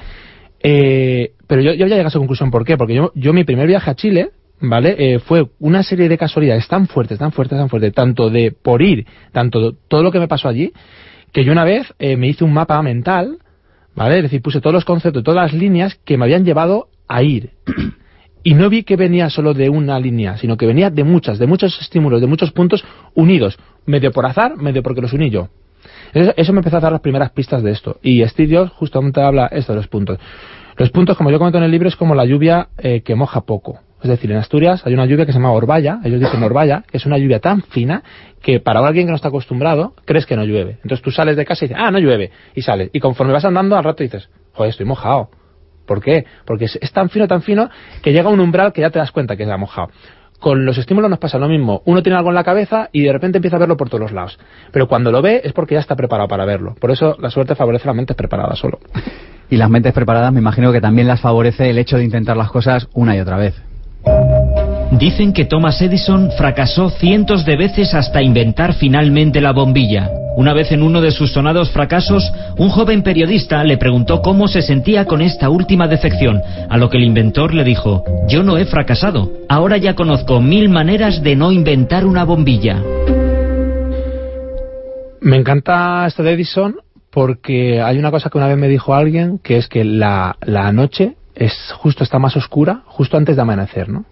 [0.63, 2.77] Eh, pero yo, yo había llegado a esa conclusión, ¿por qué?
[2.77, 4.95] Porque yo, yo mi primer viaje a Chile, ¿vale?
[4.97, 8.83] Eh, fue una serie de casualidades tan fuertes, tan fuertes, tan fuertes, tanto de por
[8.83, 10.73] ir, tanto todo lo que me pasó allí,
[11.33, 13.39] que yo una vez eh, me hice un mapa mental,
[13.95, 14.17] ¿vale?
[14.17, 17.51] Es decir, puse todos los conceptos, todas las líneas que me habían llevado a ir.
[18.43, 21.47] Y no vi que venía solo de una línea, sino que venía de muchas, de
[21.47, 22.83] muchos estímulos, de muchos puntos
[23.15, 25.51] unidos, medio por azar, medio porque los uní yo.
[26.15, 27.99] Eso, me empezó a dar las primeras pistas de esto.
[28.03, 30.19] Y Steve justamente habla esto de los puntos.
[30.77, 33.43] Los puntos, como yo comento en el libro, es como la lluvia eh, que moja
[33.43, 33.81] poco.
[34.03, 36.97] Es decir, en Asturias hay una lluvia que se llama Orballa, ellos dicen Orballa, que
[36.97, 38.03] es una lluvia tan fina
[38.43, 40.79] que para alguien que no está acostumbrado, crees que no llueve.
[40.83, 42.91] Entonces tú sales de casa y dices, ah, no llueve, y sales.
[42.93, 45.29] Y conforme vas andando, al rato dices, joder, estoy mojado.
[45.87, 46.25] ¿Por qué?
[46.47, 47.69] Porque es, tan fino, tan fino,
[48.03, 49.91] que llega un umbral que ya te das cuenta que se ha mojado.
[50.39, 51.83] Con los estímulos nos pasa lo mismo.
[51.85, 54.13] Uno tiene algo en la cabeza y de repente empieza a verlo por todos los
[54.13, 54.39] lados.
[54.73, 56.75] Pero cuando lo ve es porque ya está preparado para verlo.
[56.81, 58.79] Por eso la suerte favorece a la mente preparada solo.
[59.53, 62.53] Y las mentes preparadas me imagino que también las favorece el hecho de intentar las
[62.53, 63.61] cosas una y otra vez.
[64.93, 70.11] Dicen que Thomas Edison fracasó cientos de veces hasta inventar finalmente la bombilla.
[70.37, 74.63] Una vez en uno de sus sonados fracasos, un joven periodista le preguntó cómo se
[74.63, 78.65] sentía con esta última defección, a lo que el inventor le dijo, yo no he
[78.65, 82.83] fracasado, ahora ya conozco mil maneras de no inventar una bombilla.
[85.21, 86.77] Me encanta esto de Edison
[87.11, 90.73] porque hay una cosa que una vez me dijo alguien, que es que la, la
[90.73, 94.05] noche es justo está más oscura justo antes de amanecer, ¿no?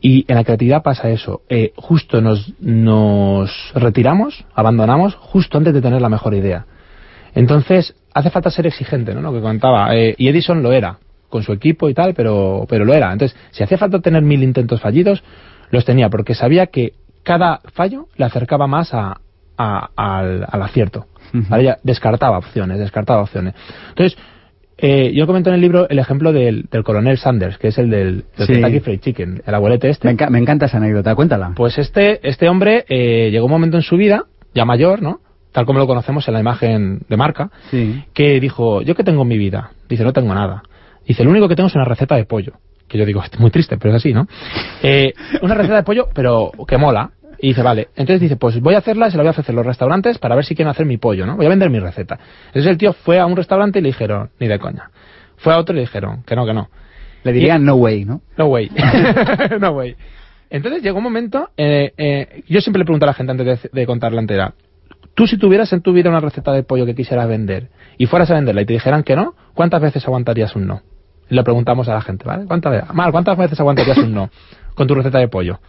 [0.00, 1.42] Y en la creatividad pasa eso.
[1.48, 6.66] Eh, justo nos, nos retiramos, abandonamos, justo antes de tener la mejor idea.
[7.34, 9.20] Entonces, hace falta ser exigente, ¿no?
[9.20, 9.94] Lo que contaba.
[9.96, 13.12] Eh, y Edison lo era, con su equipo y tal, pero, pero lo era.
[13.12, 15.22] Entonces, si hacía falta tener mil intentos fallidos,
[15.70, 19.20] los tenía, porque sabía que cada fallo le acercaba más a,
[19.58, 21.06] a- al, al acierto.
[21.62, 23.54] Ya descartaba opciones, descartaba opciones.
[23.90, 24.18] Entonces,
[24.82, 27.90] eh, yo comento en el libro el ejemplo del, del coronel Sanders, que es el
[27.90, 28.52] del, del Sí.
[28.54, 30.08] Kentucky Fried Chicken, el abuelete este.
[30.08, 31.52] Me, enca- me encanta esa anécdota, cuéntala.
[31.56, 35.20] Pues este, este hombre eh, llegó un momento en su vida, ya mayor, ¿no?
[35.52, 38.04] Tal como lo conocemos en la imagen de marca, Sí.
[38.14, 39.72] que dijo, ¿yo qué tengo en mi vida?
[39.88, 40.62] Dice, no tengo nada.
[41.06, 42.52] Dice, lo único que tengo es una receta de pollo.
[42.86, 44.26] Que yo digo, "Es muy triste, pero es así, ¿no?
[44.82, 45.12] Eh,
[45.42, 47.10] una receta de pollo, pero que mola.
[47.42, 47.88] Y dice, vale.
[47.96, 50.18] Entonces dice, pues voy a hacerla y se la voy a ofrecer a los restaurantes
[50.18, 51.36] para ver si quieren hacer mi pollo, ¿no?
[51.36, 52.18] Voy a vender mi receta.
[52.48, 54.90] Entonces el tío fue a un restaurante y le dijeron, ni de coña.
[55.36, 56.68] Fue a otro y le dijeron, que no, que no.
[57.22, 58.20] Le dirían no way, ¿no?
[58.36, 58.70] No way.
[59.60, 59.96] no way.
[60.50, 63.70] Entonces llegó un momento, eh, eh, yo siempre le pregunto a la gente antes de,
[63.72, 64.54] de contarla entera,
[65.14, 68.30] tú si tuvieras en tu vida una receta de pollo que quisieras vender y fueras
[68.30, 70.82] a venderla y te dijeran que no, ¿cuántas veces aguantarías un no?
[71.28, 72.46] Le preguntamos a la gente, ¿vale?
[72.46, 74.30] ¿Cuántas veces, Mar, ¿cuántas veces aguantarías un no
[74.74, 75.60] con tu receta de pollo?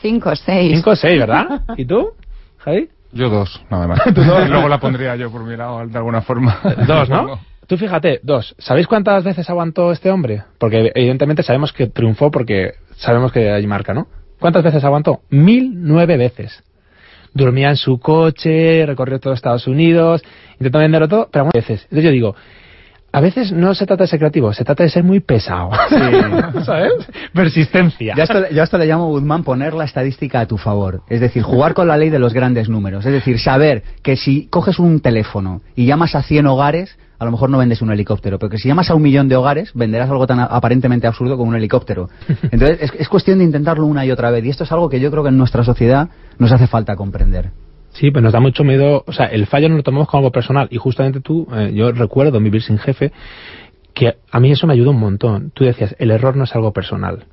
[0.00, 0.72] Cinco o seis.
[0.76, 1.62] Cinco o seis, ¿verdad?
[1.76, 2.12] ¿Y tú,
[2.58, 2.88] Javi?
[3.12, 4.02] Yo dos, nada más.
[4.14, 4.48] Tú dos.
[4.48, 6.58] Luego la pondría yo por mi lado, de alguna forma.
[6.86, 7.38] Dos, ¿no?
[7.66, 8.54] Tú fíjate, dos.
[8.58, 10.42] ¿Sabéis cuántas veces aguantó este hombre?
[10.58, 14.08] Porque evidentemente sabemos que triunfó porque sabemos que hay marca, ¿no?
[14.38, 15.22] ¿Cuántas veces aguantó?
[15.30, 16.62] Mil nueve veces.
[17.32, 20.22] Dormía en su coche, recorrió todo Estados Unidos,
[20.54, 21.82] intentó venderlo todo, pero algunas veces.
[21.84, 22.36] Entonces yo digo,
[23.14, 25.70] a veces no se trata de ser creativo, se trata de ser muy pesado.
[26.64, 26.92] ¿Sabes?
[27.32, 28.12] Persistencia.
[28.16, 31.02] Yo a, esto, yo esto le llamo, Guzmán, poner la estadística a tu favor.
[31.08, 33.06] Es decir, jugar con la ley de los grandes números.
[33.06, 37.30] Es decir, saber que si coges un teléfono y llamas a 100 hogares, a lo
[37.30, 40.10] mejor no vendes un helicóptero, pero que si llamas a un millón de hogares, venderás
[40.10, 42.08] algo tan aparentemente absurdo como un helicóptero.
[42.50, 44.44] Entonces, es, es cuestión de intentarlo una y otra vez.
[44.44, 47.52] Y esto es algo que yo creo que en nuestra sociedad nos hace falta comprender.
[47.94, 50.32] Sí, pero nos da mucho miedo, o sea, el fallo no lo tomamos como algo
[50.32, 50.66] personal.
[50.70, 53.12] Y justamente tú, eh, yo recuerdo vivir sin jefe,
[53.94, 55.52] que a mí eso me ayudó un montón.
[55.54, 57.26] Tú decías, el error no es algo personal.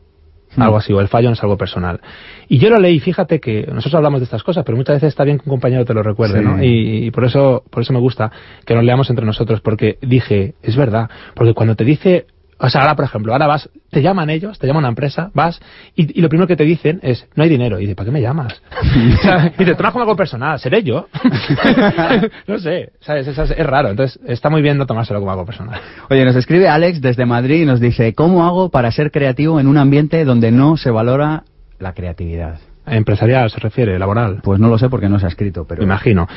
[0.55, 0.61] Mm.
[0.61, 1.99] Algo así, o el fallo no es algo personal.
[2.47, 5.23] Y yo lo leí, fíjate que nosotros hablamos de estas cosas, pero muchas veces está
[5.23, 6.63] bien que un compañero te lo recuerde, ¿no?
[6.63, 8.31] Y, y, por eso, por eso me gusta
[8.63, 12.27] que nos leamos entre nosotros, porque dije, es verdad, porque cuando te dice
[12.63, 15.59] o sea, ahora, por ejemplo, ahora vas, te llaman ellos, te llama una empresa, vas,
[15.95, 17.79] y, y, lo primero que te dicen es, no hay dinero.
[17.79, 18.61] Y dices, ¿para qué me llamas?
[19.57, 21.07] y te trabajo algo personal, ¿seré yo?
[22.47, 23.27] no sé, ¿sabes?
[23.27, 23.89] Es, es, raro.
[23.89, 25.81] Entonces, está muy bien no tomárselo como algo personal.
[26.11, 29.65] Oye, nos escribe Alex desde Madrid y nos dice, ¿cómo hago para ser creativo en
[29.65, 31.43] un ambiente donde no se valora
[31.79, 32.59] la creatividad?
[32.85, 34.41] Empresarial se refiere, laboral.
[34.43, 35.79] Pues no lo sé porque no se ha escrito, pero...
[35.79, 36.27] Me imagino.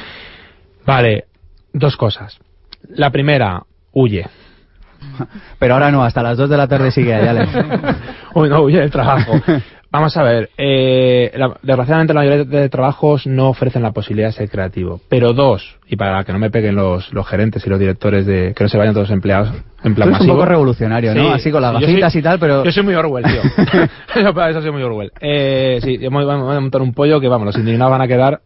[0.87, 1.27] Vale,
[1.75, 2.39] dos cosas.
[2.89, 4.25] La primera, huye.
[5.59, 7.47] Pero ahora no, hasta las 2 de la tarde sigue allá.
[8.35, 9.33] Uy, no, huye del trabajo.
[9.95, 14.33] Vamos a ver, eh, la, desgraciadamente la mayoría de trabajos no ofrecen la posibilidad de
[14.33, 15.01] ser creativo.
[15.09, 18.55] Pero dos, y para que no me peguen los, los gerentes y los directores de
[18.57, 19.51] que no se vayan todos empleados
[19.85, 21.23] en plan Tú eres un poco revolucionario, ¿no?
[21.23, 22.65] Sí, Así con las gafitas soy, y tal, pero...
[22.65, 23.41] Yo soy muy Orwell, tío.
[24.49, 25.13] eso soy muy Orwell.
[25.21, 28.41] Eh, sí, yo voy a montar un pollo que, vamos, los indignados van a quedar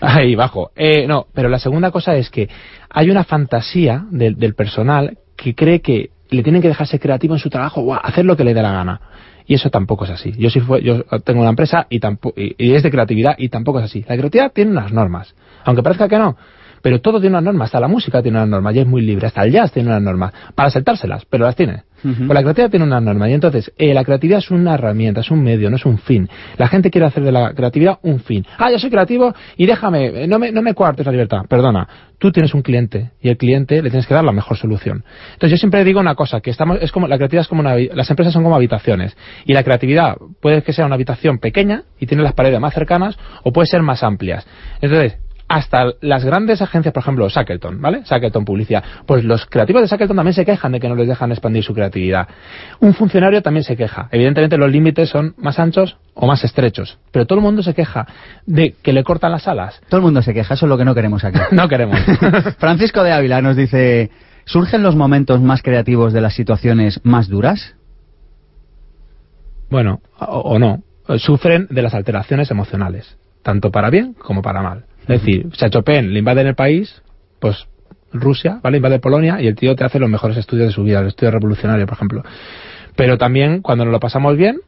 [0.00, 0.70] ahí bajo.
[0.76, 2.48] Eh, no, pero la segunda cosa es que
[2.90, 7.40] hay una fantasía del, del personal que cree que le tienen que dejarse creativo en
[7.40, 9.00] su trabajo, o hacer lo que le dé la gana.
[9.46, 10.32] Y eso tampoco es así.
[10.36, 13.78] Yo sí fue, yo tengo una empresa y, tampoco, y, es de creatividad y tampoco
[13.78, 14.04] es así.
[14.08, 15.34] La creatividad tiene unas normas.
[15.64, 16.36] Aunque parezca que no,
[16.82, 19.28] pero todo tiene unas normas, hasta la música tiene unas normas y es muy libre,
[19.28, 21.84] hasta el jazz tiene unas normas, para saltárselas, pero las tiene.
[22.02, 25.30] Pues la creatividad tiene unas normas y entonces eh, la creatividad es una herramienta, es
[25.30, 26.28] un medio, no es un fin.
[26.56, 28.46] La gente quiere hacer de la creatividad un fin.
[28.58, 31.88] Ah, yo soy creativo y déjame, no me, no me coartes la libertad, perdona.
[32.18, 35.04] Tú tienes un cliente y el cliente le tienes que dar la mejor solución.
[35.34, 37.76] Entonces yo siempre digo una cosa, que estamos, es como, la creatividad es como una,
[37.76, 42.06] las empresas son como habitaciones y la creatividad puede que sea una habitación pequeña y
[42.06, 44.46] tiene las paredes más cercanas o puede ser más amplias.
[44.80, 48.02] Entonces, hasta las grandes agencias, por ejemplo, Shackleton, ¿vale?
[48.04, 48.82] Shackleton Publicidad.
[49.06, 51.72] Pues los creativos de Shackleton también se quejan de que no les dejan expandir su
[51.72, 52.26] creatividad.
[52.80, 54.08] Un funcionario también se queja.
[54.10, 56.98] Evidentemente los límites son más anchos o más estrechos.
[57.12, 58.06] Pero todo el mundo se queja
[58.44, 59.80] de que le cortan las alas.
[59.88, 61.38] Todo el mundo se queja, eso es lo que no queremos aquí.
[61.52, 62.00] no queremos.
[62.58, 64.10] Francisco de Ávila nos dice,
[64.44, 67.76] ¿surgen los momentos más creativos de las situaciones más duras?
[69.70, 70.82] Bueno, o, o no.
[71.18, 74.86] Sufren de las alteraciones emocionales, tanto para bien como para mal.
[75.08, 77.02] Es decir, Chopin le invaden el país,
[77.40, 77.66] pues
[78.12, 78.78] Rusia, ¿vale?
[78.78, 81.30] Invade Polonia y el tío te hace los mejores estudios de su vida, el estudio
[81.30, 82.22] revolucionario, por ejemplo.
[82.96, 84.60] Pero también, cuando nos lo pasamos bien,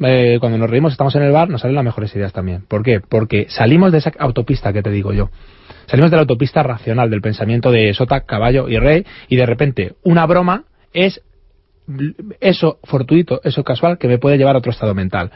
[0.00, 2.64] eh, cuando nos reímos, estamos en el bar, nos salen las mejores ideas también.
[2.66, 3.00] ¿Por qué?
[3.00, 5.30] Porque salimos de esa autopista que te digo yo.
[5.86, 9.94] Salimos de la autopista racional, del pensamiento de sota, caballo y rey, y de repente
[10.02, 11.22] una broma es
[12.40, 15.30] eso fortuito, eso casual, que me puede llevar a otro estado mental.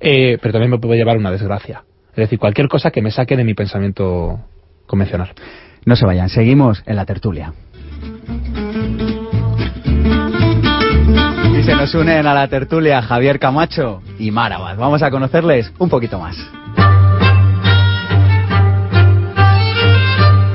[0.00, 1.82] Eh, pero también me puede llevar a una desgracia.
[2.18, 4.40] Es decir, cualquier cosa que me saque de mi pensamiento
[4.88, 5.32] convencional.
[5.84, 7.52] No se vayan, seguimos en la tertulia.
[11.56, 14.76] Y se nos unen a la tertulia Javier Camacho y Marabas.
[14.76, 16.36] Vamos a conocerles un poquito más.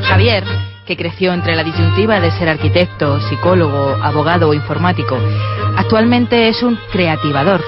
[0.01, 0.43] Javier,
[0.85, 5.17] que creció entre la disyuntiva de ser arquitecto, psicólogo, abogado o informático,
[5.77, 7.61] actualmente es un creativador.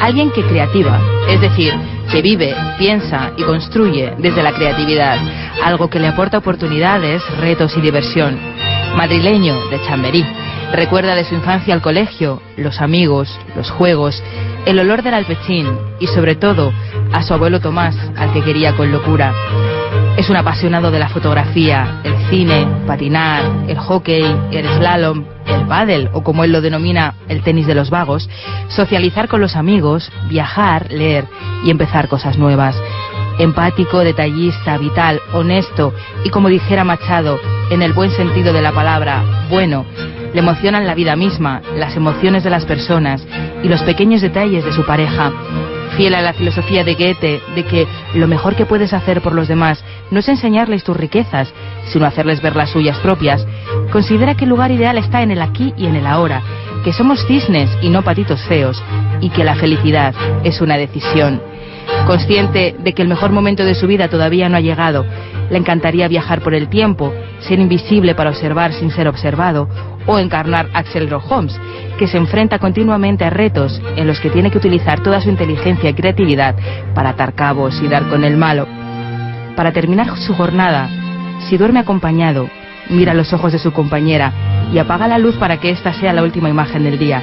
[0.00, 1.74] Alguien que creativa, es decir,
[2.12, 5.18] que vive, piensa y construye desde la creatividad,
[5.64, 8.38] algo que le aporta oportunidades, retos y diversión.
[8.94, 10.22] Madrileño de Chamberí,
[10.72, 14.22] recuerda de su infancia al colegio, los amigos, los juegos,
[14.66, 15.66] el olor del alpechín
[16.00, 16.70] y sobre todo
[17.12, 19.32] a su abuelo Tomás, al que quería con locura.
[20.16, 24.22] Es un apasionado de la fotografía, el cine, patinar, el hockey,
[24.52, 28.28] el slalom, el pádel o como él lo denomina, el tenis de los vagos,
[28.68, 31.24] socializar con los amigos, viajar, leer
[31.64, 32.76] y empezar cosas nuevas.
[33.38, 35.94] Empático, detallista, vital, honesto
[36.24, 39.86] y como dijera Machado, en el buen sentido de la palabra, bueno,
[40.34, 43.26] le emocionan la vida misma, las emociones de las personas
[43.62, 45.32] y los pequeños detalles de su pareja.
[45.96, 49.48] Fiel a la filosofía de Goethe de que lo mejor que puedes hacer por los
[49.48, 51.52] demás no es enseñarles tus riquezas,
[51.86, 53.46] sino hacerles ver las suyas propias,
[53.90, 56.42] considera que el lugar ideal está en el aquí y en el ahora,
[56.84, 58.82] que somos cisnes y no patitos feos,
[59.20, 61.40] y que la felicidad es una decisión.
[62.06, 65.04] Consciente de que el mejor momento de su vida todavía no ha llegado,
[65.52, 69.68] le encantaría viajar por el tiempo, ser invisible para observar sin ser observado,
[70.06, 71.60] o encarnar a Axel Holmes,
[71.98, 75.90] que se enfrenta continuamente a retos en los que tiene que utilizar toda su inteligencia
[75.90, 76.56] y creatividad
[76.94, 78.66] para atar cabos y dar con el malo.
[79.54, 80.88] Para terminar su jornada,
[81.50, 82.48] si duerme acompañado,
[82.88, 84.32] mira los ojos de su compañera
[84.72, 87.22] y apaga la luz para que ésta sea la última imagen del día.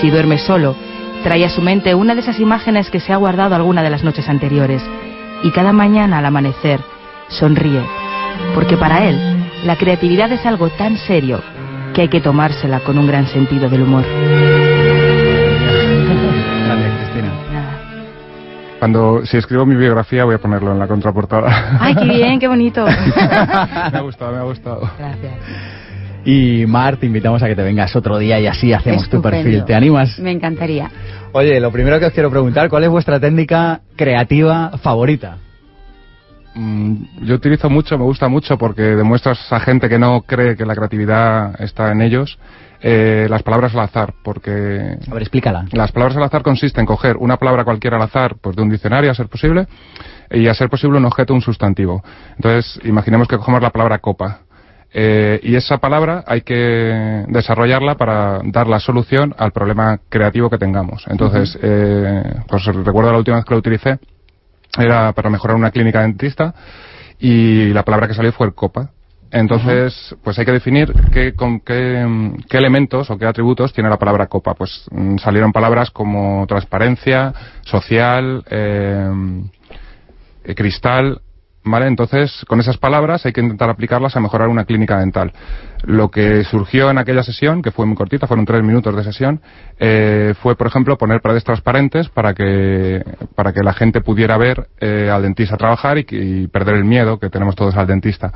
[0.00, 0.74] Si duerme solo,
[1.22, 4.02] trae a su mente una de esas imágenes que se ha guardado alguna de las
[4.02, 4.82] noches anteriores.
[5.44, 6.80] Y cada mañana al amanecer,
[7.30, 7.82] sonríe.
[8.54, 9.18] Porque para él,
[9.64, 11.40] la creatividad es algo tan serio
[11.94, 14.04] que hay que tomársela con un gran sentido del humor.
[16.66, 17.32] Gracias, Cristina.
[18.78, 21.78] Cuando, si escribo mi biografía voy a ponerlo en la contraportada.
[21.80, 22.84] Ay, qué bien, qué bonito.
[23.92, 24.90] me ha gustado, me ha gustado.
[24.98, 25.34] Gracias.
[26.24, 29.42] Y Mar, te invitamos a que te vengas otro día y así hacemos tu Estupendo.
[29.42, 29.64] perfil.
[29.64, 30.18] ¿Te animas?
[30.18, 30.90] Me encantaría.
[31.32, 35.36] Oye, lo primero que os quiero preguntar, ¿cuál es vuestra técnica creativa favorita?
[36.54, 40.66] Mm, Yo utilizo mucho, me gusta mucho porque demuestras a gente que no cree que
[40.66, 42.38] la creatividad está en ellos,
[42.82, 45.66] eh, las palabras al azar, porque A ver, explícala.
[45.72, 48.70] las palabras al azar consisten en coger una palabra cualquiera al azar, pues de un
[48.70, 49.66] diccionario a ser posible,
[50.30, 52.02] y a ser posible un objeto, un sustantivo.
[52.36, 54.40] Entonces, imaginemos que cogemos la palabra copa.
[54.92, 60.58] Eh, y esa palabra hay que desarrollarla para dar la solución al problema creativo que
[60.58, 61.04] tengamos.
[61.08, 63.98] Entonces, eh, pues recuerdo la última vez que lo utilicé,
[64.78, 66.54] era para mejorar una clínica dentista
[67.18, 68.90] y la palabra que salió fue el copa.
[69.32, 73.98] Entonces, pues hay que definir qué, con qué, qué elementos o qué atributos tiene la
[73.98, 74.54] palabra copa.
[74.54, 79.08] Pues mm, salieron palabras como transparencia, social, eh,
[80.42, 81.20] eh, cristal,
[81.64, 81.86] ¿vale?
[81.86, 85.32] Entonces, con esas palabras hay que intentar aplicarlas a mejorar una clínica dental.
[85.82, 89.40] Lo que surgió en aquella sesión, que fue muy cortita, fueron tres minutos de sesión,
[89.78, 93.02] eh, fue, por ejemplo, poner paredes transparentes para que,
[93.34, 97.18] para que la gente pudiera ver eh, al dentista trabajar y, y perder el miedo
[97.18, 98.32] que tenemos todos al dentista.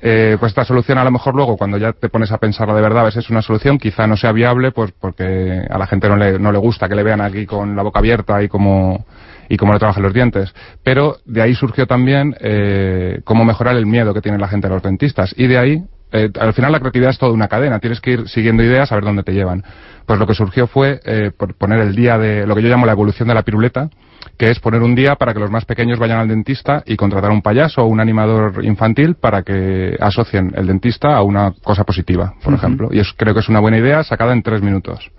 [0.00, 2.82] Eh, pues esta solución a lo mejor luego cuando ya te pones a pensarla de
[2.82, 6.06] verdad a veces es una solución quizá no sea viable pues porque a la gente
[6.06, 9.06] no le, no le gusta que le vean aquí con la boca abierta y como
[9.48, 13.86] y cómo le trabajan los dientes pero de ahí surgió también eh, cómo mejorar el
[13.86, 16.80] miedo que tiene la gente a los dentistas y de ahí eh, al final la
[16.80, 19.64] creatividad es toda una cadena tienes que ir siguiendo ideas a ver dónde te llevan
[20.06, 22.86] pues lo que surgió fue eh, por poner el día de lo que yo llamo
[22.86, 23.90] la evolución de la piruleta
[24.36, 27.30] que es poner un día para que los más pequeños vayan al dentista y contratar
[27.30, 31.84] a un payaso o un animador infantil para que asocien el dentista a una cosa
[31.84, 32.88] positiva, por ejemplo.
[32.92, 35.10] Y es, creo que es una buena idea sacada en tres minutos.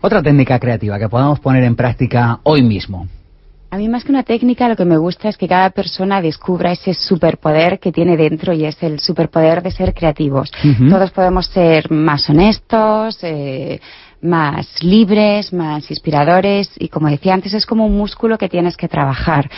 [0.00, 3.08] Otra técnica creativa que podamos poner en práctica hoy mismo.
[3.72, 6.72] A mí más que una técnica, lo que me gusta es que cada persona descubra
[6.72, 10.50] ese superpoder que tiene dentro y es el superpoder de ser creativos.
[10.88, 13.80] Todos podemos ser más honestos, eh,
[14.22, 18.88] más libres, más inspiradores y como decía antes es como un músculo que tienes que
[18.88, 19.48] trabajar.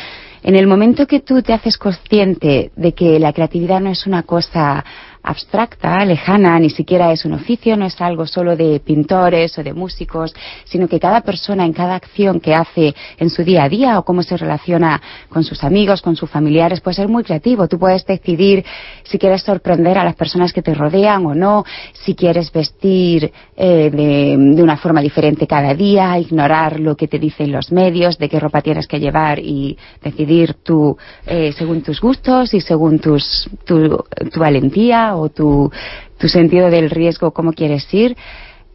[0.42, 4.25] En el momento que tú te haces consciente de que la creatividad no es una
[4.25, 4.85] cosa
[5.22, 9.72] abstracta, lejana, ni siquiera es un oficio, no es algo solo de pintores o de
[9.72, 13.98] músicos, sino que cada persona en cada acción que hace en su día a día
[13.98, 17.68] o cómo se relaciona con sus amigos, con sus familiares, puede ser muy creativo.
[17.68, 18.64] Tú puedes decidir
[19.04, 23.90] si quieres sorprender a las personas que te rodean o no, si quieres vestir eh,
[23.90, 28.40] de, una forma diferente cada día, ignorar lo que te dicen los medios, de qué
[28.40, 34.04] ropa tienes que llevar y decidir tú eh, según tus gustos y según tus, tu,
[34.32, 35.70] tu valentía o tu,
[36.18, 38.16] tu sentido del riesgo, cómo quieres ir,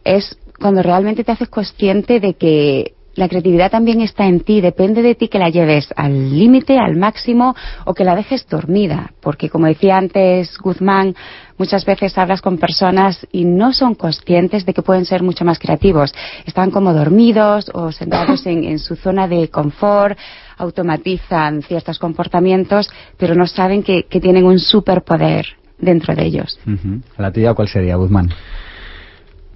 [0.04, 5.02] es cuando realmente te haces consciente de que la creatividad también está en ti, depende
[5.02, 9.50] de ti que la lleves al límite, al máximo o que la dejes dormida, porque
[9.50, 11.16] como decía antes Guzmán,
[11.58, 15.58] muchas veces hablas con personas y no son conscientes de que pueden ser mucho más
[15.58, 16.14] creativos,
[16.46, 20.16] están como dormidos o sentados en, su zona de confort,
[20.56, 26.58] automatizan ciertos comportamientos, pero no saben que, que tienen un superpoder dentro de ellos.
[26.66, 27.00] Ujú.
[27.18, 28.30] ¿La tuya cuál sería, Guzmán?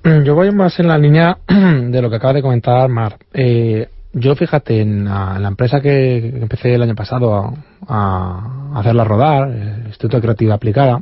[0.05, 3.17] Mm, Yo voy más en la línea de lo que acaba de comentar Mar.
[3.33, 7.55] Eh, yo, fíjate, en la, en la empresa que, que empecé el año pasado
[7.89, 11.01] a, a hacerla rodar, el Instituto de Creatividad Aplicada,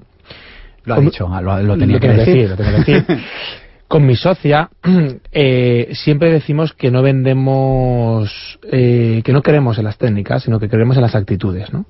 [0.84, 2.50] Lo ha Con- dicho, lo, lo tenía que tengo decir.
[2.50, 3.04] lo tengo que decir.
[3.88, 4.70] Con mi socia
[5.32, 10.68] eh, siempre decimos que no vendemos, eh, que no creemos en las técnicas, sino que
[10.68, 11.86] creemos en las actitudes, ¿no?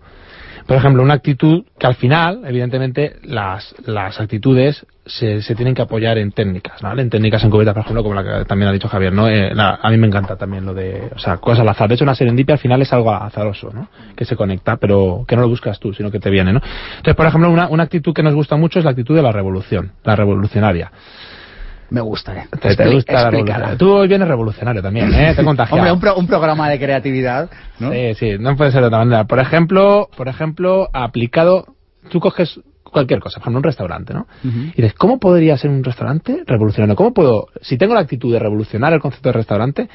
[0.70, 5.82] Por ejemplo, una actitud que al final, evidentemente, las, las actitudes se, se tienen que
[5.82, 7.02] apoyar en técnicas, ¿vale?
[7.02, 9.26] En técnicas encubiertas, por ejemplo, como la que también ha dicho Javier, ¿no?
[9.26, 11.88] Eh, la- a mí me encanta también lo de, o sea, cosas al azar.
[11.88, 13.88] De hecho, una serendipia al final es algo azaroso, ¿no?
[14.14, 16.60] Que se conecta, pero que no lo buscas tú, sino que te viene, ¿no?
[16.98, 19.32] Entonces, por ejemplo, una, una actitud que nos gusta mucho es la actitud de la
[19.32, 20.92] revolución, la revolucionaria.
[21.90, 22.34] Me gusta.
[22.36, 22.46] eh.
[22.60, 23.12] Te, gusta
[23.58, 23.76] la.
[23.78, 25.34] Tú hoy vienes revolucionario también, ¿eh?
[25.34, 25.76] Te he contagiado.
[25.82, 27.92] Hombre, un, pro- un programa de creatividad, ¿no?
[27.92, 29.24] Sí, sí, no puede ser de otra manera.
[29.24, 31.66] Por ejemplo, por ejemplo, aplicado,
[32.10, 34.26] tú coges cualquier cosa, por ejemplo, un restaurante, ¿no?
[34.42, 36.96] Y dices, ¿cómo podría ser un restaurante revolucionario?
[36.96, 39.88] ¿Cómo puedo, si tengo la actitud de revolucionar el concepto de restaurante,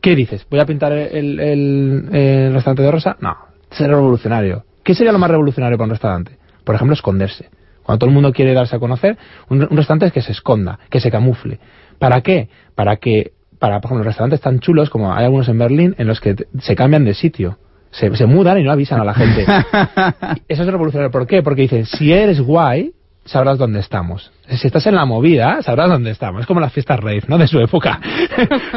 [0.00, 0.46] ¿qué dices?
[0.50, 3.16] ¿Voy a pintar el, el- el restaurante de rosa?
[3.20, 3.36] No,
[3.70, 4.64] ser revolucionario.
[4.84, 6.38] ¿Qué sería lo más revolucionario para un restaurante?
[6.64, 7.48] Por ejemplo, esconderse.
[7.90, 10.78] Cuando todo el mundo quiere darse a conocer, un, un restaurante es que se esconda,
[10.90, 11.58] que se camufle.
[11.98, 12.48] ¿Para qué?
[12.76, 16.20] Para que, para, por ejemplo, restaurantes tan chulos como hay algunos en Berlín en los
[16.20, 17.58] que se cambian de sitio.
[17.90, 19.42] Se, se mudan y no avisan a la gente.
[20.48, 21.10] Eso es revolucionario.
[21.10, 21.42] ¿Por qué?
[21.42, 22.92] Porque dicen, si eres guay,
[23.24, 24.30] sabrás dónde estamos.
[24.56, 26.40] Si estás en la movida, sabrás dónde estamos.
[26.40, 27.38] Es como las fiestas rave, ¿no?
[27.38, 28.00] De su época.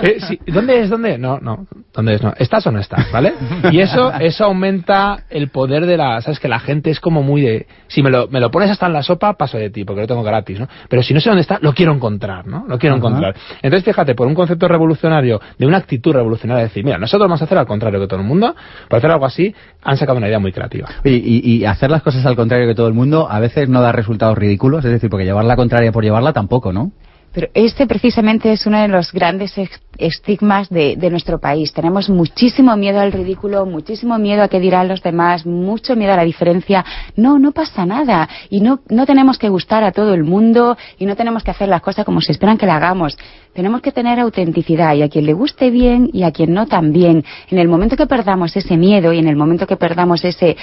[0.01, 0.89] Eh, sí, ¿Dónde es?
[0.89, 1.17] ¿Dónde?
[1.17, 1.65] No, no.
[1.93, 2.21] ¿Dónde es?
[2.21, 2.34] No.
[2.38, 3.09] ¿Estás o no estás?
[3.11, 3.34] ¿Vale?
[3.71, 6.19] Y eso, eso aumenta el poder de la...
[6.21, 6.39] ¿Sabes?
[6.39, 7.67] Que la gente es como muy de...
[7.88, 10.07] Si me lo, me lo pones hasta en la sopa, paso de ti, porque lo
[10.07, 10.67] tengo gratis, ¿no?
[10.89, 12.65] Pero si no sé dónde está, lo quiero encontrar, ¿no?
[12.67, 13.36] Lo quiero encontrar.
[13.61, 17.41] Entonces, fíjate, por un concepto revolucionario, de una actitud revolucionaria, de decir, mira, nosotros vamos
[17.41, 18.55] a hacer al contrario que todo el mundo,
[18.89, 20.89] para hacer algo así, han sacado una idea muy creativa.
[21.03, 23.91] Y, y hacer las cosas al contrario que todo el mundo a veces no da
[23.91, 26.91] resultados ridículos, es decir, porque llevar la contraria por llevarla tampoco, ¿no?
[27.34, 29.55] Pero este precisamente es uno de los grandes
[29.97, 31.74] estigmas de, nuestro país.
[31.74, 36.18] Tenemos muchísimo miedo al ridículo, muchísimo miedo a qué dirán los demás, mucho miedo a
[36.18, 36.86] la diferencia.
[37.16, 38.30] No, no pasa nada.
[38.51, 41.70] Y no, no tenemos que gustar a todo el mundo y no tenemos que hacer
[41.70, 43.18] las cosas como se esperan que la hagamos.
[43.53, 47.26] Tenemos que tener autenticidad y a quien le guste bien y a quien no también.
[47.49, 50.55] En el momento que perdamos ese miedo y en el momento que perdamos ese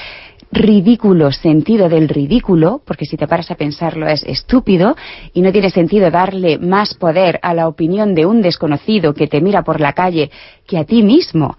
[0.53, 4.97] ridículo sentido del ridículo, porque si te paras a pensarlo es estúpido
[5.33, 9.41] y no tiene sentido darle más poder a la opinión de un desconocido que te
[9.41, 10.31] mira por la calle
[10.67, 11.57] que a ti mismo.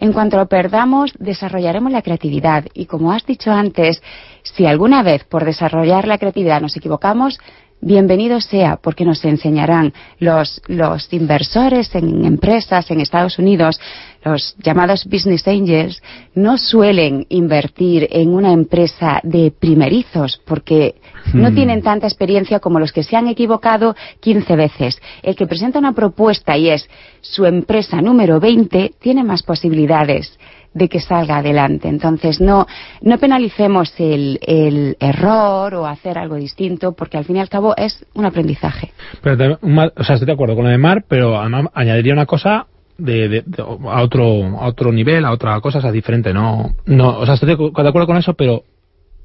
[0.00, 4.02] En cuanto lo perdamos, desarrollaremos la creatividad y como has dicho antes,
[4.42, 7.38] si alguna vez por desarrollar la creatividad nos equivocamos,
[7.80, 13.78] bienvenido sea, porque nos enseñarán los, los inversores en empresas en Estados Unidos,
[14.24, 16.02] los llamados business angels,
[16.34, 20.96] no suelen invertir en una empresa de primerizos, porque
[21.32, 21.54] no hmm.
[21.54, 25.00] tienen tanta experiencia como los que se han equivocado 15 veces.
[25.22, 26.88] El que presenta una propuesta y es
[27.20, 30.38] su empresa número 20 tiene más posibilidades
[30.74, 31.88] de que salga adelante.
[31.88, 32.66] Entonces, no,
[33.00, 37.74] no penalicemos el, el error o hacer algo distinto, porque al fin y al cabo
[37.76, 38.92] es un aprendizaje.
[39.22, 42.66] Pero, o sea, estoy de acuerdo con lo de Mar, pero además añadiría una cosa
[42.98, 47.24] de, a otro a otro nivel, a otra cosa, o sea, diferente, no, no, o
[47.24, 48.64] sea, estoy de, acuerdo con eso, pero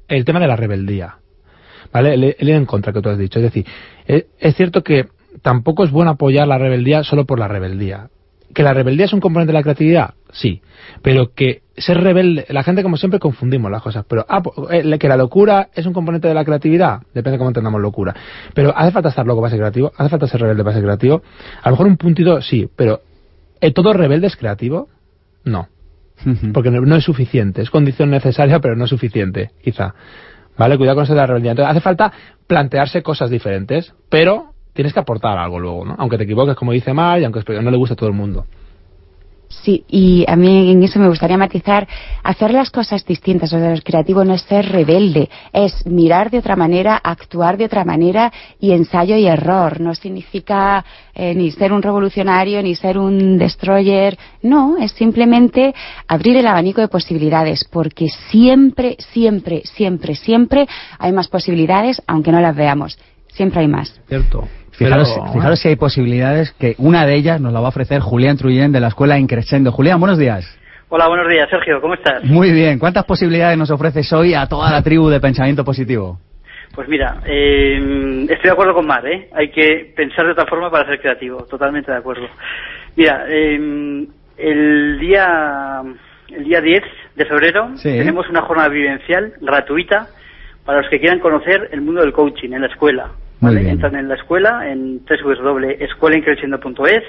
[0.08, 1.16] el tema de la rebeldía,
[1.92, 2.14] ¿vale?
[2.14, 3.66] El, en contra que tú has dicho, es decir,
[4.06, 5.06] es, es cierto que
[5.42, 8.08] tampoco es bueno apoyar la rebeldía solo por la rebeldía.
[8.52, 10.14] ¿Que la rebeldía es un componente de la creatividad?
[10.32, 10.60] Sí.
[11.02, 15.08] Pero que ser rebelde, la gente como siempre confundimos las cosas, pero ah, eh, que
[15.08, 18.14] la locura es un componente de la creatividad, depende de cómo entendamos locura.
[18.54, 21.22] Pero hace falta estar loco para ser creativo, hace falta ser rebelde para ser creativo.
[21.62, 23.09] A lo mejor un puntito sí, pero ¿eh,
[23.72, 24.88] ¿todo rebelde es creativo?
[25.44, 25.68] No.
[26.52, 29.94] Porque no, es suficiente, es condición necesaria, pero no es suficiente, quizá.
[30.58, 30.76] ¿Vale?
[30.76, 31.52] Cuidado con eso de la rebeldía.
[31.52, 32.12] Entonces, hace falta
[32.46, 35.96] plantearse cosas diferentes, pero tienes que aportar algo luego, ¿no?
[35.98, 38.44] Aunque te equivoques, como dice Mar, y aunque no le guste a todo el mundo.
[39.50, 41.86] Sí, y a mí en eso me gustaría matizar,
[42.22, 46.38] hacer las cosas distintas, o sea, el creativo no es ser rebelde, es mirar de
[46.38, 49.80] otra manera, actuar de otra manera y ensayo y error.
[49.80, 55.74] No significa eh, ni ser un revolucionario, ni ser un destroyer, no, es simplemente
[56.06, 62.40] abrir el abanico de posibilidades, porque siempre, siempre, siempre, siempre hay más posibilidades, aunque no
[62.40, 62.96] las veamos.
[63.26, 64.00] Siempre hay más.
[64.08, 64.48] Cierto.
[64.80, 68.72] Fijaros, si hay posibilidades que una de ellas nos la va a ofrecer Julián Trujén
[68.72, 69.72] de la Escuela Increscendo.
[69.72, 70.58] Julián, buenos días.
[70.88, 72.24] Hola, buenos días, Sergio, ¿cómo estás?
[72.24, 72.78] Muy bien.
[72.78, 76.18] ¿Cuántas posibilidades nos ofreces hoy a toda la tribu de pensamiento positivo?
[76.74, 79.28] Pues mira, eh, estoy de acuerdo con Mar, ¿eh?
[79.34, 82.26] Hay que pensar de otra forma para ser creativo, totalmente de acuerdo.
[82.96, 84.06] Mira, eh,
[84.38, 85.82] el día
[86.30, 86.82] el día 10
[87.16, 90.08] de febrero tenemos una jornada vivencial gratuita
[90.64, 93.10] para los que quieran conocer el mundo del coaching en la escuela.
[93.42, 97.02] Entran en la escuela, en www.escuelaincreciendo.es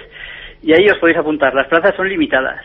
[0.64, 1.54] y ahí os podéis apuntar.
[1.54, 2.62] Las plazas son limitadas,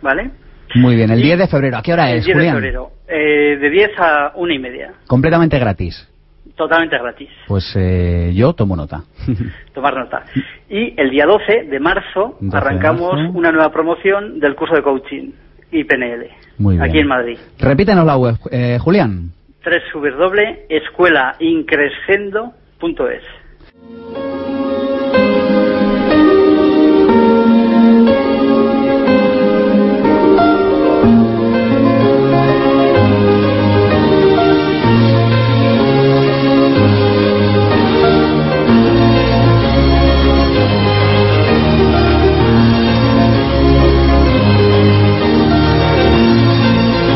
[0.00, 0.30] ¿vale?
[0.76, 3.56] Muy bien, el 10 de febrero, ¿a qué hora es, El 10 de febrero, eh,
[3.60, 4.92] de 10 a una y media.
[5.06, 6.08] Completamente gratis.
[6.56, 7.28] Totalmente gratis.
[7.48, 9.02] Pues eh, yo tomo nota.
[9.74, 10.22] Tomar nota.
[10.68, 15.32] Y el día 12 de marzo arrancamos una nueva promoción del curso de coaching
[15.72, 16.28] y PNL.
[16.58, 16.88] Muy bien.
[16.88, 17.36] Aquí en Madrid.
[17.58, 19.32] Repítenos la web, eh, Julián.
[19.64, 23.22] www.escuelaincrescendo.com Punto es.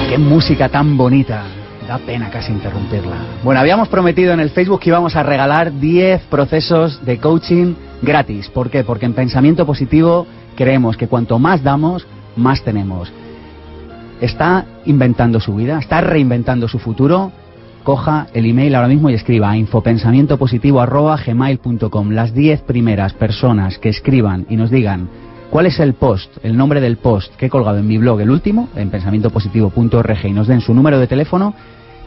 [0.08, 1.57] Qué música tan bonita.
[2.00, 3.16] Pena casi interrumpirla.
[3.44, 8.48] Bueno, habíamos prometido en el Facebook que íbamos a regalar 10 procesos de coaching gratis.
[8.48, 8.84] ¿Por qué?
[8.84, 10.26] Porque en pensamiento positivo
[10.56, 13.12] creemos que cuanto más damos, más tenemos.
[14.20, 17.30] Está inventando su vida, está reinventando su futuro.
[17.84, 24.44] Coja el email ahora mismo y escriba a infopensamientopositivo.gmail.com Las 10 primeras personas que escriban
[24.50, 25.08] y nos digan
[25.50, 28.30] cuál es el post, el nombre del post que he colgado en mi blog, el
[28.30, 31.54] último, en pensamientopositivo.org y nos den su número de teléfono,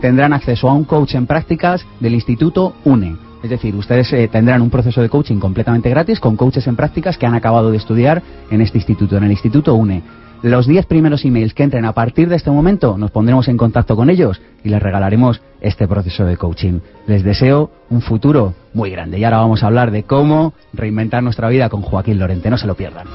[0.01, 3.15] tendrán acceso a un coach en prácticas del Instituto UNE.
[3.43, 7.17] Es decir, ustedes eh, tendrán un proceso de coaching completamente gratis con coaches en prácticas
[7.17, 8.21] que han acabado de estudiar
[8.51, 10.03] en este instituto, en el Instituto UNE.
[10.43, 13.95] Los 10 primeros emails que entren a partir de este momento nos pondremos en contacto
[13.95, 16.79] con ellos y les regalaremos este proceso de coaching.
[17.05, 19.19] Les deseo un futuro muy grande.
[19.19, 22.49] Y ahora vamos a hablar de cómo reinventar nuestra vida con Joaquín Lorente.
[22.49, 23.07] No se lo pierdan.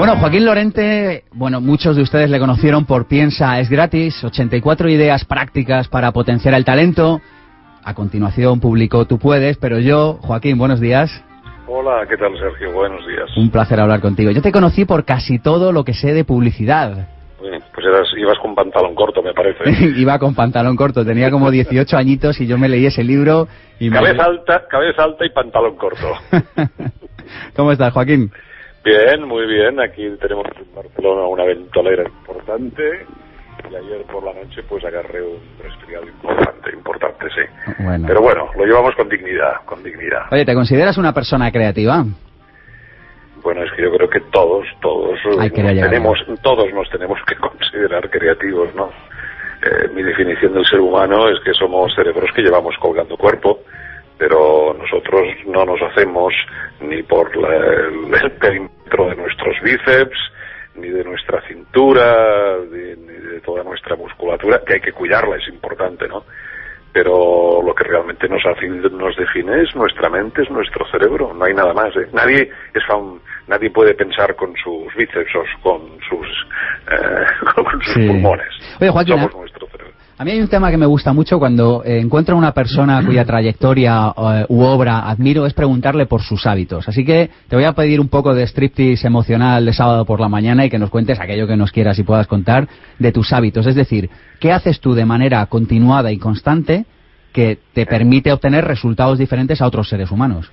[0.00, 5.26] Bueno, Joaquín Lorente, bueno, muchos de ustedes le conocieron por Piensa es gratis, 84 ideas
[5.26, 7.20] prácticas para potenciar el talento.
[7.84, 11.10] A continuación publicó Tú puedes, pero yo, Joaquín, buenos días.
[11.66, 12.72] Hola, ¿qué tal Sergio?
[12.72, 13.28] Buenos días.
[13.36, 14.30] Un placer hablar contigo.
[14.30, 17.06] Yo te conocí por casi todo lo que sé de publicidad.
[17.38, 19.64] Pues eras, ibas con pantalón corto, me parece.
[20.00, 23.48] Iba con pantalón corto, tenía como 18 añitos y yo me leí ese libro
[23.78, 24.22] y cabeza me...
[24.22, 26.06] alta, cabeza alta y pantalón corto.
[27.54, 28.30] ¿Cómo estás, Joaquín?
[28.84, 29.80] Bien, muy bien.
[29.80, 33.06] Aquí tenemos en Barcelona una ventolera importante
[33.70, 37.74] y ayer por la noche pues agarré un resfriado importante, importante, sí.
[37.82, 38.06] Bueno.
[38.06, 40.22] Pero bueno, lo llevamos con dignidad, con dignidad.
[40.30, 42.04] Oye, ¿te consideras una persona creativa?
[43.42, 48.08] Bueno, es que yo creo que todos, todos Ay, tenemos, todos nos tenemos que considerar
[48.10, 48.90] creativos, ¿no?
[49.62, 53.60] Eh, mi definición del ser humano es que somos cerebros que llevamos colgando cuerpo,
[54.20, 56.34] pero nosotros no nos hacemos
[56.82, 60.18] ni por la- el, el perímetro de nuestros bíceps,
[60.74, 65.48] ni de nuestra cintura, de- ni de toda nuestra musculatura, que hay que cuidarla, es
[65.48, 66.24] importante, ¿no?
[66.92, 71.44] Pero lo que realmente nos, hace, nos define es nuestra mente, es nuestro cerebro, no
[71.44, 71.94] hay nada más.
[71.96, 72.08] ¿eh?
[72.12, 76.26] Nadie es fan- nadie puede pensar con sus bíceps o con sus,
[76.90, 78.06] eh, con sus Sí.
[78.08, 78.48] pulmones.
[78.80, 79.38] Oye, Joaquín, Somos ¿eh?
[79.38, 79.92] nuestro cerebro.
[80.20, 83.02] A mí hay un tema que me gusta mucho cuando eh, encuentro a una persona
[83.06, 86.86] cuya trayectoria eh, u obra admiro, es preguntarle por sus hábitos.
[86.86, 90.28] Así que te voy a pedir un poco de striptease emocional de sábado por la
[90.28, 92.68] mañana y que nos cuentes aquello que nos quieras y puedas contar
[92.98, 93.66] de tus hábitos.
[93.66, 94.10] Es decir,
[94.40, 96.84] ¿qué haces tú de manera continuada y constante
[97.32, 100.52] que te permite obtener resultados diferentes a otros seres humanos?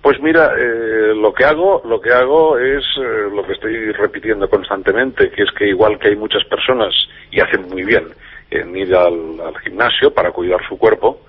[0.00, 2.82] Pues mira, eh, lo que hago, lo que hago es
[3.30, 6.94] lo que estoy repitiendo constantemente, que es que igual que hay muchas personas
[7.30, 8.04] y hacen muy bien
[8.52, 11.22] en ir al, al gimnasio para cuidar su cuerpo,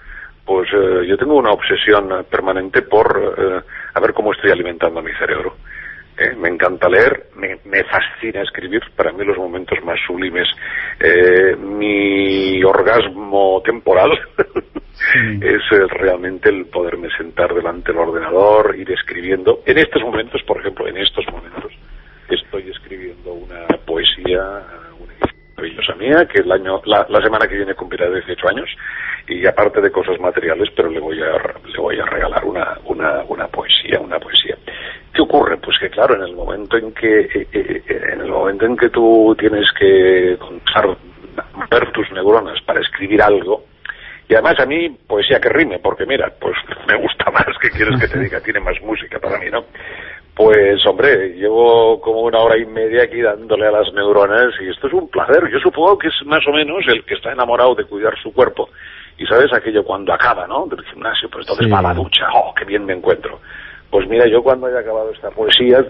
[0.46, 3.62] pues eh, yo tengo una obsesión eh, permanente por eh,
[3.94, 5.56] a ver cómo estoy alimentando mi cerebro.
[6.16, 10.48] Eh, me encanta leer, me, me fascina escribir, para mí los momentos más sublimes.
[11.00, 14.12] Eh, mi orgasmo temporal
[15.42, 19.62] es realmente el poderme sentar delante del ordenador, ir escribiendo.
[19.66, 21.72] En estos momentos, por ejemplo, en estos momentos,
[22.30, 24.62] estoy escribiendo una poesía,
[25.56, 28.70] maravillosa mía, que el año, la, la semana que viene cumplirá 18 años,
[29.28, 31.38] y aparte de cosas materiales, pero le voy a,
[31.68, 34.58] le voy a regalar una, una, una poesía, una poesía.
[35.14, 35.58] ¿Qué ocurre?
[35.58, 38.76] Pues que claro, en el momento en que, eh, eh, eh, en el momento en
[38.76, 40.98] que tú tienes que contar,
[41.70, 43.66] ver tus neuronas para escribir algo,
[44.28, 46.56] y además a mí, poesía que rime, porque mira, pues
[46.88, 48.42] me gusta más, que quieres que te diga?
[48.42, 49.66] Tiene más música para mí, ¿no?
[50.36, 54.88] Pues hombre, llevo como una hora y media aquí dándole a las neuronas y esto
[54.88, 55.48] es un placer.
[55.52, 58.70] Yo supongo que es más o menos el que está enamorado de cuidar su cuerpo.
[59.18, 60.66] Y sabes aquello cuando acaba, ¿no?
[60.66, 61.72] Del gimnasio, pues entonces Sí.
[61.72, 63.40] va a la ducha, ¡oh, qué bien me encuentro!
[63.92, 65.86] Pues mira, yo cuando haya acabado esta poesía,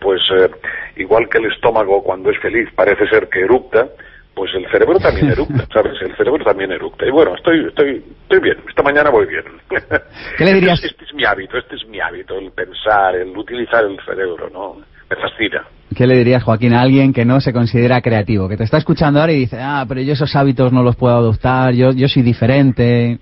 [0.00, 0.48] pues eh,
[0.96, 3.88] igual que el estómago cuando es feliz parece ser que eructa,
[4.34, 5.94] pues el cerebro también eructa, ¿sabes?
[6.02, 7.06] El cerebro también eructa.
[7.06, 9.44] Y bueno, estoy, estoy, estoy bien, esta mañana voy bien.
[10.38, 10.74] ¿Qué le dirías?
[10.82, 13.98] Este, es- este es mi hábito, este es mi hábito, el pensar, el utilizar el
[14.04, 14.76] cerebro, ¿no?
[15.10, 15.64] Me fascina.
[15.94, 19.20] ¿Qué le dirías, Joaquín, a alguien que no se considera creativo, que te está escuchando
[19.20, 22.22] ahora y dice, ah, pero yo esos hábitos no los puedo adoptar, yo, yo soy
[22.22, 23.18] diferente?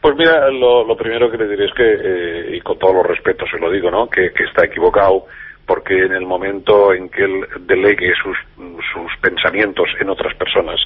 [0.00, 3.06] Pues mira, lo, lo primero que le diré es que, eh, y con todos los
[3.06, 4.08] respetos se lo digo, ¿no?
[4.08, 5.24] Que, que está equivocado,
[5.66, 8.36] porque en el momento en que él delegue sus,
[8.92, 10.80] sus pensamientos en otras personas,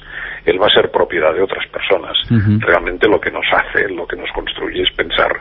[0.45, 2.17] él va a ser propiedad de otras personas.
[2.61, 5.31] Realmente lo que nos hace, lo que nos construye es pensar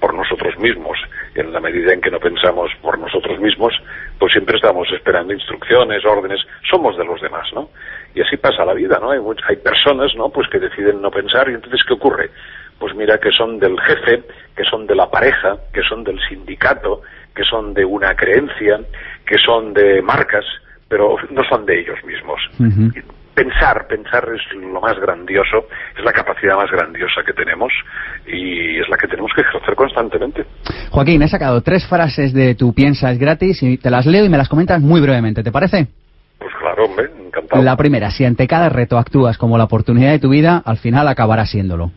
[0.00, 0.98] por nosotros mismos.
[1.34, 3.72] En la medida en que no pensamos por nosotros mismos,
[4.18, 6.40] pues siempre estamos esperando instrucciones, órdenes,
[6.70, 7.70] somos de los demás, ¿no?
[8.14, 9.10] Y así pasa la vida, ¿no?
[9.12, 10.28] Hay, much- hay personas, ¿no?
[10.30, 12.30] Pues que deciden no pensar y entonces ¿qué ocurre?
[12.78, 14.22] Pues mira que son del jefe,
[14.56, 17.02] que son de la pareja, que son del sindicato,
[17.34, 18.80] que son de una creencia,
[19.26, 20.44] que son de marcas,
[20.88, 22.40] pero no son de ellos mismos.
[23.34, 25.66] Pensar, pensar es lo más grandioso,
[25.96, 27.72] es la capacidad más grandiosa que tenemos
[28.26, 30.44] y es la que tenemos que ejercer constantemente.
[30.90, 34.28] Joaquín, he sacado tres frases de tu Piensa es gratis y te las leo y
[34.28, 35.86] me las comentas muy brevemente, ¿te parece?
[36.38, 37.62] Pues claro, hombre, encantado.
[37.62, 41.06] La primera, si ante cada reto actúas como la oportunidad de tu vida, al final
[41.06, 41.92] acabará siéndolo.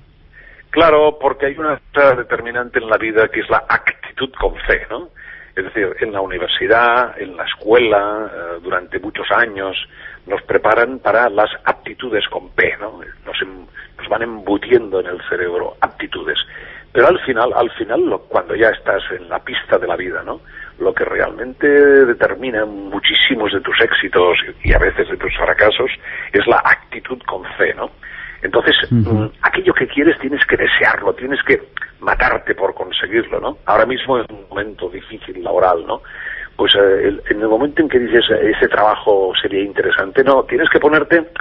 [0.69, 4.87] Claro, porque hay una cosa determinante en la vida que es la actitud con fe,
[4.89, 5.09] ¿no?
[5.55, 9.75] Es decir, en la universidad, en la escuela, eh, durante muchos años,
[10.25, 13.01] nos preparan para las aptitudes con P, ¿no?
[13.25, 13.65] Nos, em-
[13.97, 16.37] nos van embutiendo en el cerebro aptitudes.
[16.91, 20.23] Pero al final, al final, lo- cuando ya estás en la pista de la vida,
[20.23, 20.41] ¿no?
[20.79, 25.91] Lo que realmente determina muchísimos de tus éxitos y a veces de tus fracasos
[26.31, 27.91] es la actitud con C, ¿no?
[28.41, 31.61] Entonces, mm, aquello que quieres tienes que desearlo, tienes que
[32.03, 33.57] matarte por conseguirlo, ¿no?
[33.65, 36.01] Ahora mismo es un momento difícil laboral, ¿no?
[36.55, 40.69] Pues eh, en el momento en que dices eh, ese trabajo sería interesante, no, tienes
[40.69, 41.31] que ponerte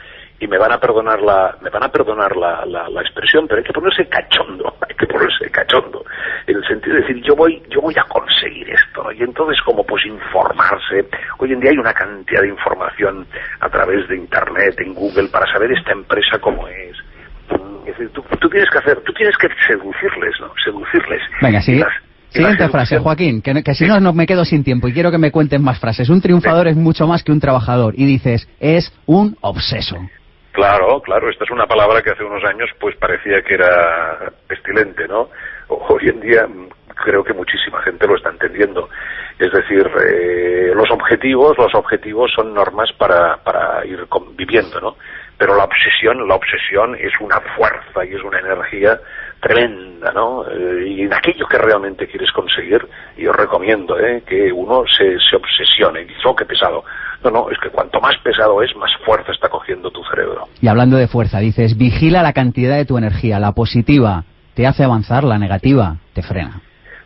[0.41, 3.59] y me van a perdonar la me van a perdonar la, la, la expresión, pero
[3.59, 6.05] hay que ponerse cachondo, hay que ponerse cachondo,
[6.47, 9.13] en el sentido de decir yo voy yo voy a conseguir esto, ¿no?
[9.13, 11.07] y entonces como pues informarse,
[11.39, 13.27] hoy en día hay una cantidad de información
[13.61, 17.02] a través de internet, en Google para saber esta empresa cómo es.
[18.03, 20.53] Decir, tú, tú tienes que hacer, tú tienes que seducirles, ¿no?
[20.65, 21.21] Seducirles.
[21.41, 21.93] Venga, las-
[22.29, 25.19] Siguiente frase, Joaquín, que, que si no, no me quedo sin tiempo y quiero que
[25.19, 26.09] me cuenten más frases.
[26.09, 27.93] Un triunfador es mucho más que un trabajador.
[27.95, 29.99] Y dices, es un obseso.
[30.53, 35.07] Claro, claro, esta es una palabra que hace unos años pues parecía que era pestilente,
[35.09, 35.29] ¿no?
[35.69, 36.69] Hoy en día mm,
[37.05, 38.89] creo que muchísima gente lo está entendiendo.
[39.39, 44.97] Es decir, eh, los objetivos, los objetivos son normas para, para ir conviviendo, ¿no?
[45.43, 48.97] Pero la obsesión, la obsesión es una fuerza y es una energía
[49.41, 50.45] tremenda, ¿no?
[50.49, 52.87] Eh, y en aquello que realmente quieres conseguir,
[53.19, 54.23] yo recomiendo ¿eh?
[54.25, 56.85] que uno se, se obsesione y dice, oh, qué pesado.
[57.25, 60.45] No, no, es que cuanto más pesado es, más fuerza está cogiendo tu cerebro.
[60.61, 63.41] Y hablando de fuerza, dices, vigila la cantidad de tu energía.
[63.41, 64.23] La positiva
[64.55, 66.61] te hace avanzar, la negativa te frena.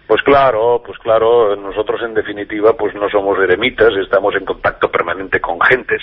[0.06, 5.40] Pues claro, pues claro, nosotros en definitiva pues no somos eremitas, estamos en contacto permanente
[5.40, 6.00] con gentes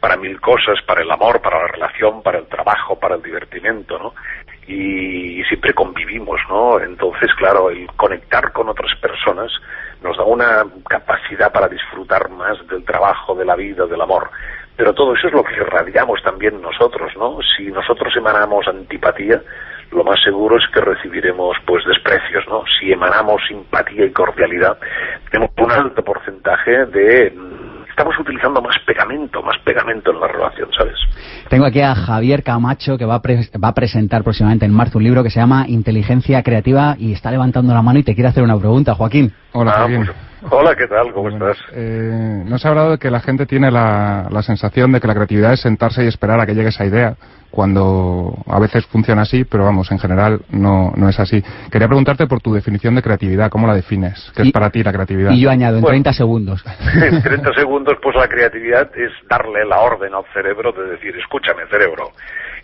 [0.00, 3.98] para mil cosas, para el amor, para la relación, para el trabajo, para el divertimento,
[3.98, 4.14] ¿no?
[4.66, 6.80] Y, y siempre convivimos, ¿no?
[6.80, 9.50] Entonces, claro, el conectar con otras personas
[10.02, 14.30] nos da una capacidad para disfrutar más del trabajo, de la vida, del amor.
[14.76, 17.38] Pero todo eso es lo que irradiamos también nosotros, ¿no?
[17.56, 19.40] Si nosotros emanamos antipatía,
[19.92, 22.64] lo más seguro es que recibiremos pues desprecios, ¿no?
[22.78, 24.76] Si emanamos simpatía y cordialidad,
[25.30, 27.32] tenemos un alto porcentaje de
[27.94, 30.94] estamos utilizando más pegamento, más pegamento en la relación, ¿sabes?
[31.48, 34.98] Tengo aquí a Javier Camacho que va a, pre- va a presentar próximamente en marzo
[34.98, 38.28] un libro que se llama Inteligencia Creativa y está levantando la mano y te quiere
[38.30, 39.32] hacer una pregunta, Joaquín.
[39.52, 40.06] Hola, Ah, Joaquín.
[40.40, 41.12] pues, hola, ¿qué tal?
[41.12, 41.56] ¿Cómo estás?
[41.72, 45.14] Eh, nos ha hablado de que la gente tiene la, la sensación de que la
[45.14, 47.14] creatividad es sentarse y esperar a que llegue esa idea,
[47.54, 51.40] cuando a veces funciona así, pero vamos, en general no, no es así.
[51.70, 54.32] Quería preguntarte por tu definición de creatividad, ¿cómo la defines?
[54.34, 55.30] ¿Qué Y- es para ti la creatividad?
[55.30, 55.92] Y yo añado en Bueno.
[55.92, 56.64] 30 segundos.
[56.94, 61.64] En 30 segundos, pues la creatividad es darle la orden al cerebro de decir, escúchame
[61.70, 62.10] cerebro,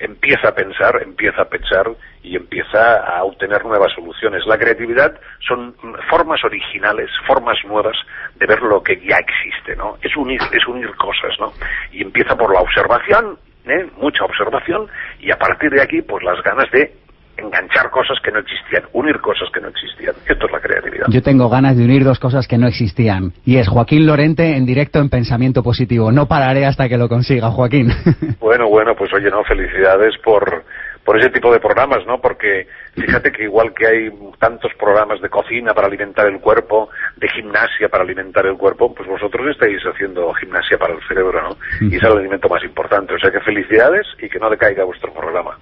[0.01, 1.87] empieza a pensar, empieza a pensar
[2.25, 4.45] y empieza a obtener nuevas soluciones.
[4.47, 5.15] La creatividad
[5.47, 5.75] son
[6.09, 7.97] formas originales, formas nuevas
[8.41, 9.99] de ver lo que ya existe, ¿no?
[10.03, 11.53] Es unir, es unir cosas, ¿no?
[11.93, 13.87] Y empieza por la observación, ¿eh?
[13.99, 14.87] mucha observación,
[15.21, 16.93] y a partir de aquí, pues las ganas de
[17.41, 20.15] enganchar cosas que no existían, unir cosas que no existían.
[20.27, 21.07] Esto es la creatividad.
[21.09, 23.33] Yo tengo ganas de unir dos cosas que no existían.
[23.45, 26.13] Y es Joaquín Lorente en directo en Pensamiento Positivo.
[26.13, 27.89] No pararé hasta que lo consiga, Joaquín.
[28.41, 30.65] Bueno, bueno, pues oye, no, felicidades por,
[31.05, 32.21] por ese tipo de programas, ¿no?
[32.21, 37.29] Porque fíjate que igual que hay tantos programas de cocina para alimentar el cuerpo, de
[37.29, 41.57] gimnasia para alimentar el cuerpo, pues vosotros estáis haciendo gimnasia para el cerebro, ¿no?
[41.89, 43.15] Y es el alimento más importante.
[43.15, 45.59] O sea que felicidades y que no decaiga vuestro programa.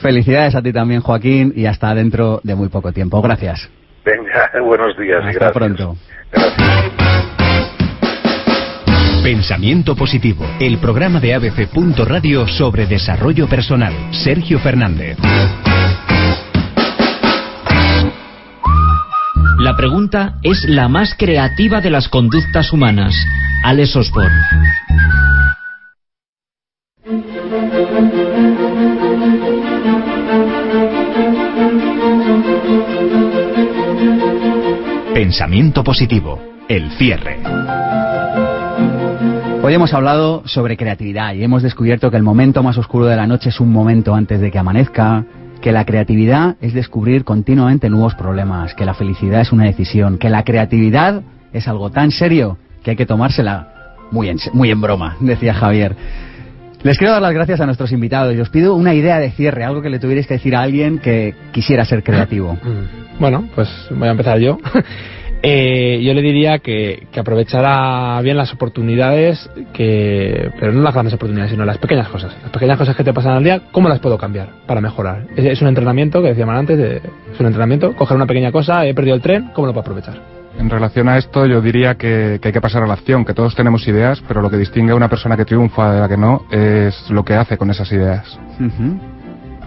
[0.00, 3.20] Felicidades a ti también, Joaquín, y hasta dentro de muy poco tiempo.
[3.20, 3.68] Gracias.
[4.04, 5.52] Venga, buenos días Hasta gracias.
[5.52, 5.94] pronto.
[6.32, 7.37] Gracias.
[9.22, 11.68] Pensamiento positivo, el programa de ABC.
[12.06, 13.92] Radio sobre desarrollo personal.
[14.12, 15.18] Sergio Fernández.
[19.58, 23.14] La pregunta es la más creativa de las conductas humanas.
[23.64, 24.40] Alex Osborne.
[35.12, 37.57] Pensamiento positivo, el cierre.
[39.68, 43.26] Hoy hemos hablado sobre creatividad y hemos descubierto que el momento más oscuro de la
[43.26, 45.26] noche es un momento antes de que amanezca,
[45.60, 50.30] que la creatividad es descubrir continuamente nuevos problemas, que la felicidad es una decisión, que
[50.30, 51.20] la creatividad
[51.52, 53.68] es algo tan serio que hay que tomársela
[54.10, 55.94] muy en, muy en broma, decía Javier.
[56.82, 59.64] Les quiero dar las gracias a nuestros invitados y os pido una idea de cierre,
[59.64, 62.56] algo que le tuvierais que decir a alguien que quisiera ser creativo.
[63.20, 64.58] Bueno, pues voy a empezar yo.
[65.42, 71.14] Eh, yo le diría que, que aprovechara bien las oportunidades, que, pero no las grandes
[71.14, 72.36] oportunidades, sino las pequeñas cosas.
[72.42, 75.26] Las pequeñas cosas que te pasan al día, ¿cómo las puedo cambiar para mejorar?
[75.36, 78.84] Es, es un entrenamiento, que decíamos antes, de- es un entrenamiento, coger una pequeña cosa,
[78.84, 80.20] he perdido el tren, ¿cómo lo puedo aprovechar?
[80.58, 83.54] En relación a esto, yo diría que, hay que pasar a la acción, que todos
[83.54, 86.46] tenemos ideas, pero lo que distingue a una persona que triunfa de la que no
[86.50, 88.36] es lo que hace con esas ideas.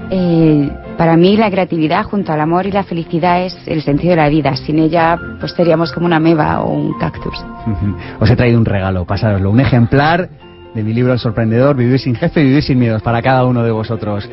[0.10, 4.18] Eh, para mí la creatividad junto al amor y la felicidad es el sentido de
[4.18, 4.56] la vida.
[4.56, 7.34] Sin ella pues seríamos como una meba o un cactus.
[8.20, 10.30] Os he traído un regalo, pasároslo, un ejemplar
[10.74, 13.72] de mi libro El Sorprendedor, Vivir sin jefe, Vivir sin miedos, para cada uno de
[13.72, 14.30] vosotros.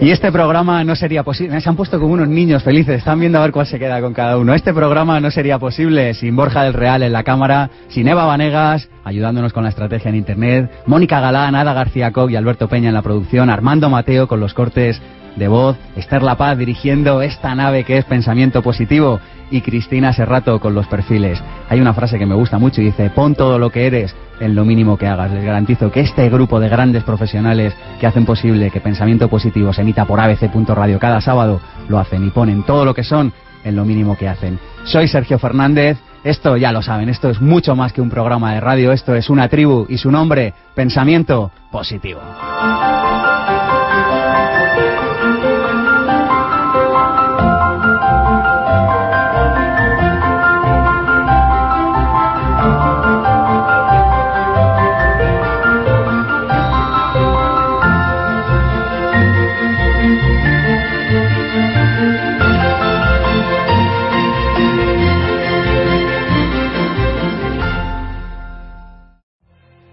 [0.00, 3.38] Y este programa no sería posible, se han puesto como unos niños felices, están viendo
[3.38, 4.54] a ver cuál se queda con cada uno.
[4.54, 8.88] Este programa no sería posible sin Borja del Real en la cámara, sin Eva Vanegas
[9.04, 12.94] ayudándonos con la estrategia en Internet, Mónica Galán, Ada García Cobb y Alberto Peña en
[12.94, 15.00] la producción, Armando Mateo con los cortes
[15.36, 19.18] de voz, Esther La Paz dirigiendo esta nave que es Pensamiento Positivo
[19.50, 21.42] y Cristina Serrato con los perfiles.
[21.68, 24.54] Hay una frase que me gusta mucho y dice, pon todo lo que eres en
[24.54, 25.30] lo mínimo que hagas.
[25.30, 29.82] Les garantizo que este grupo de grandes profesionales que hacen posible que Pensamiento Positivo se
[29.92, 33.30] emita por abc.radio cada sábado, lo hacen y ponen todo lo que son
[33.62, 34.58] en lo mínimo que hacen.
[34.84, 35.98] Soy Sergio Fernández.
[36.24, 39.28] Esto ya lo saben, esto es mucho más que un programa de radio, esto es
[39.28, 42.20] una tribu y su nombre, Pensamiento Positivo.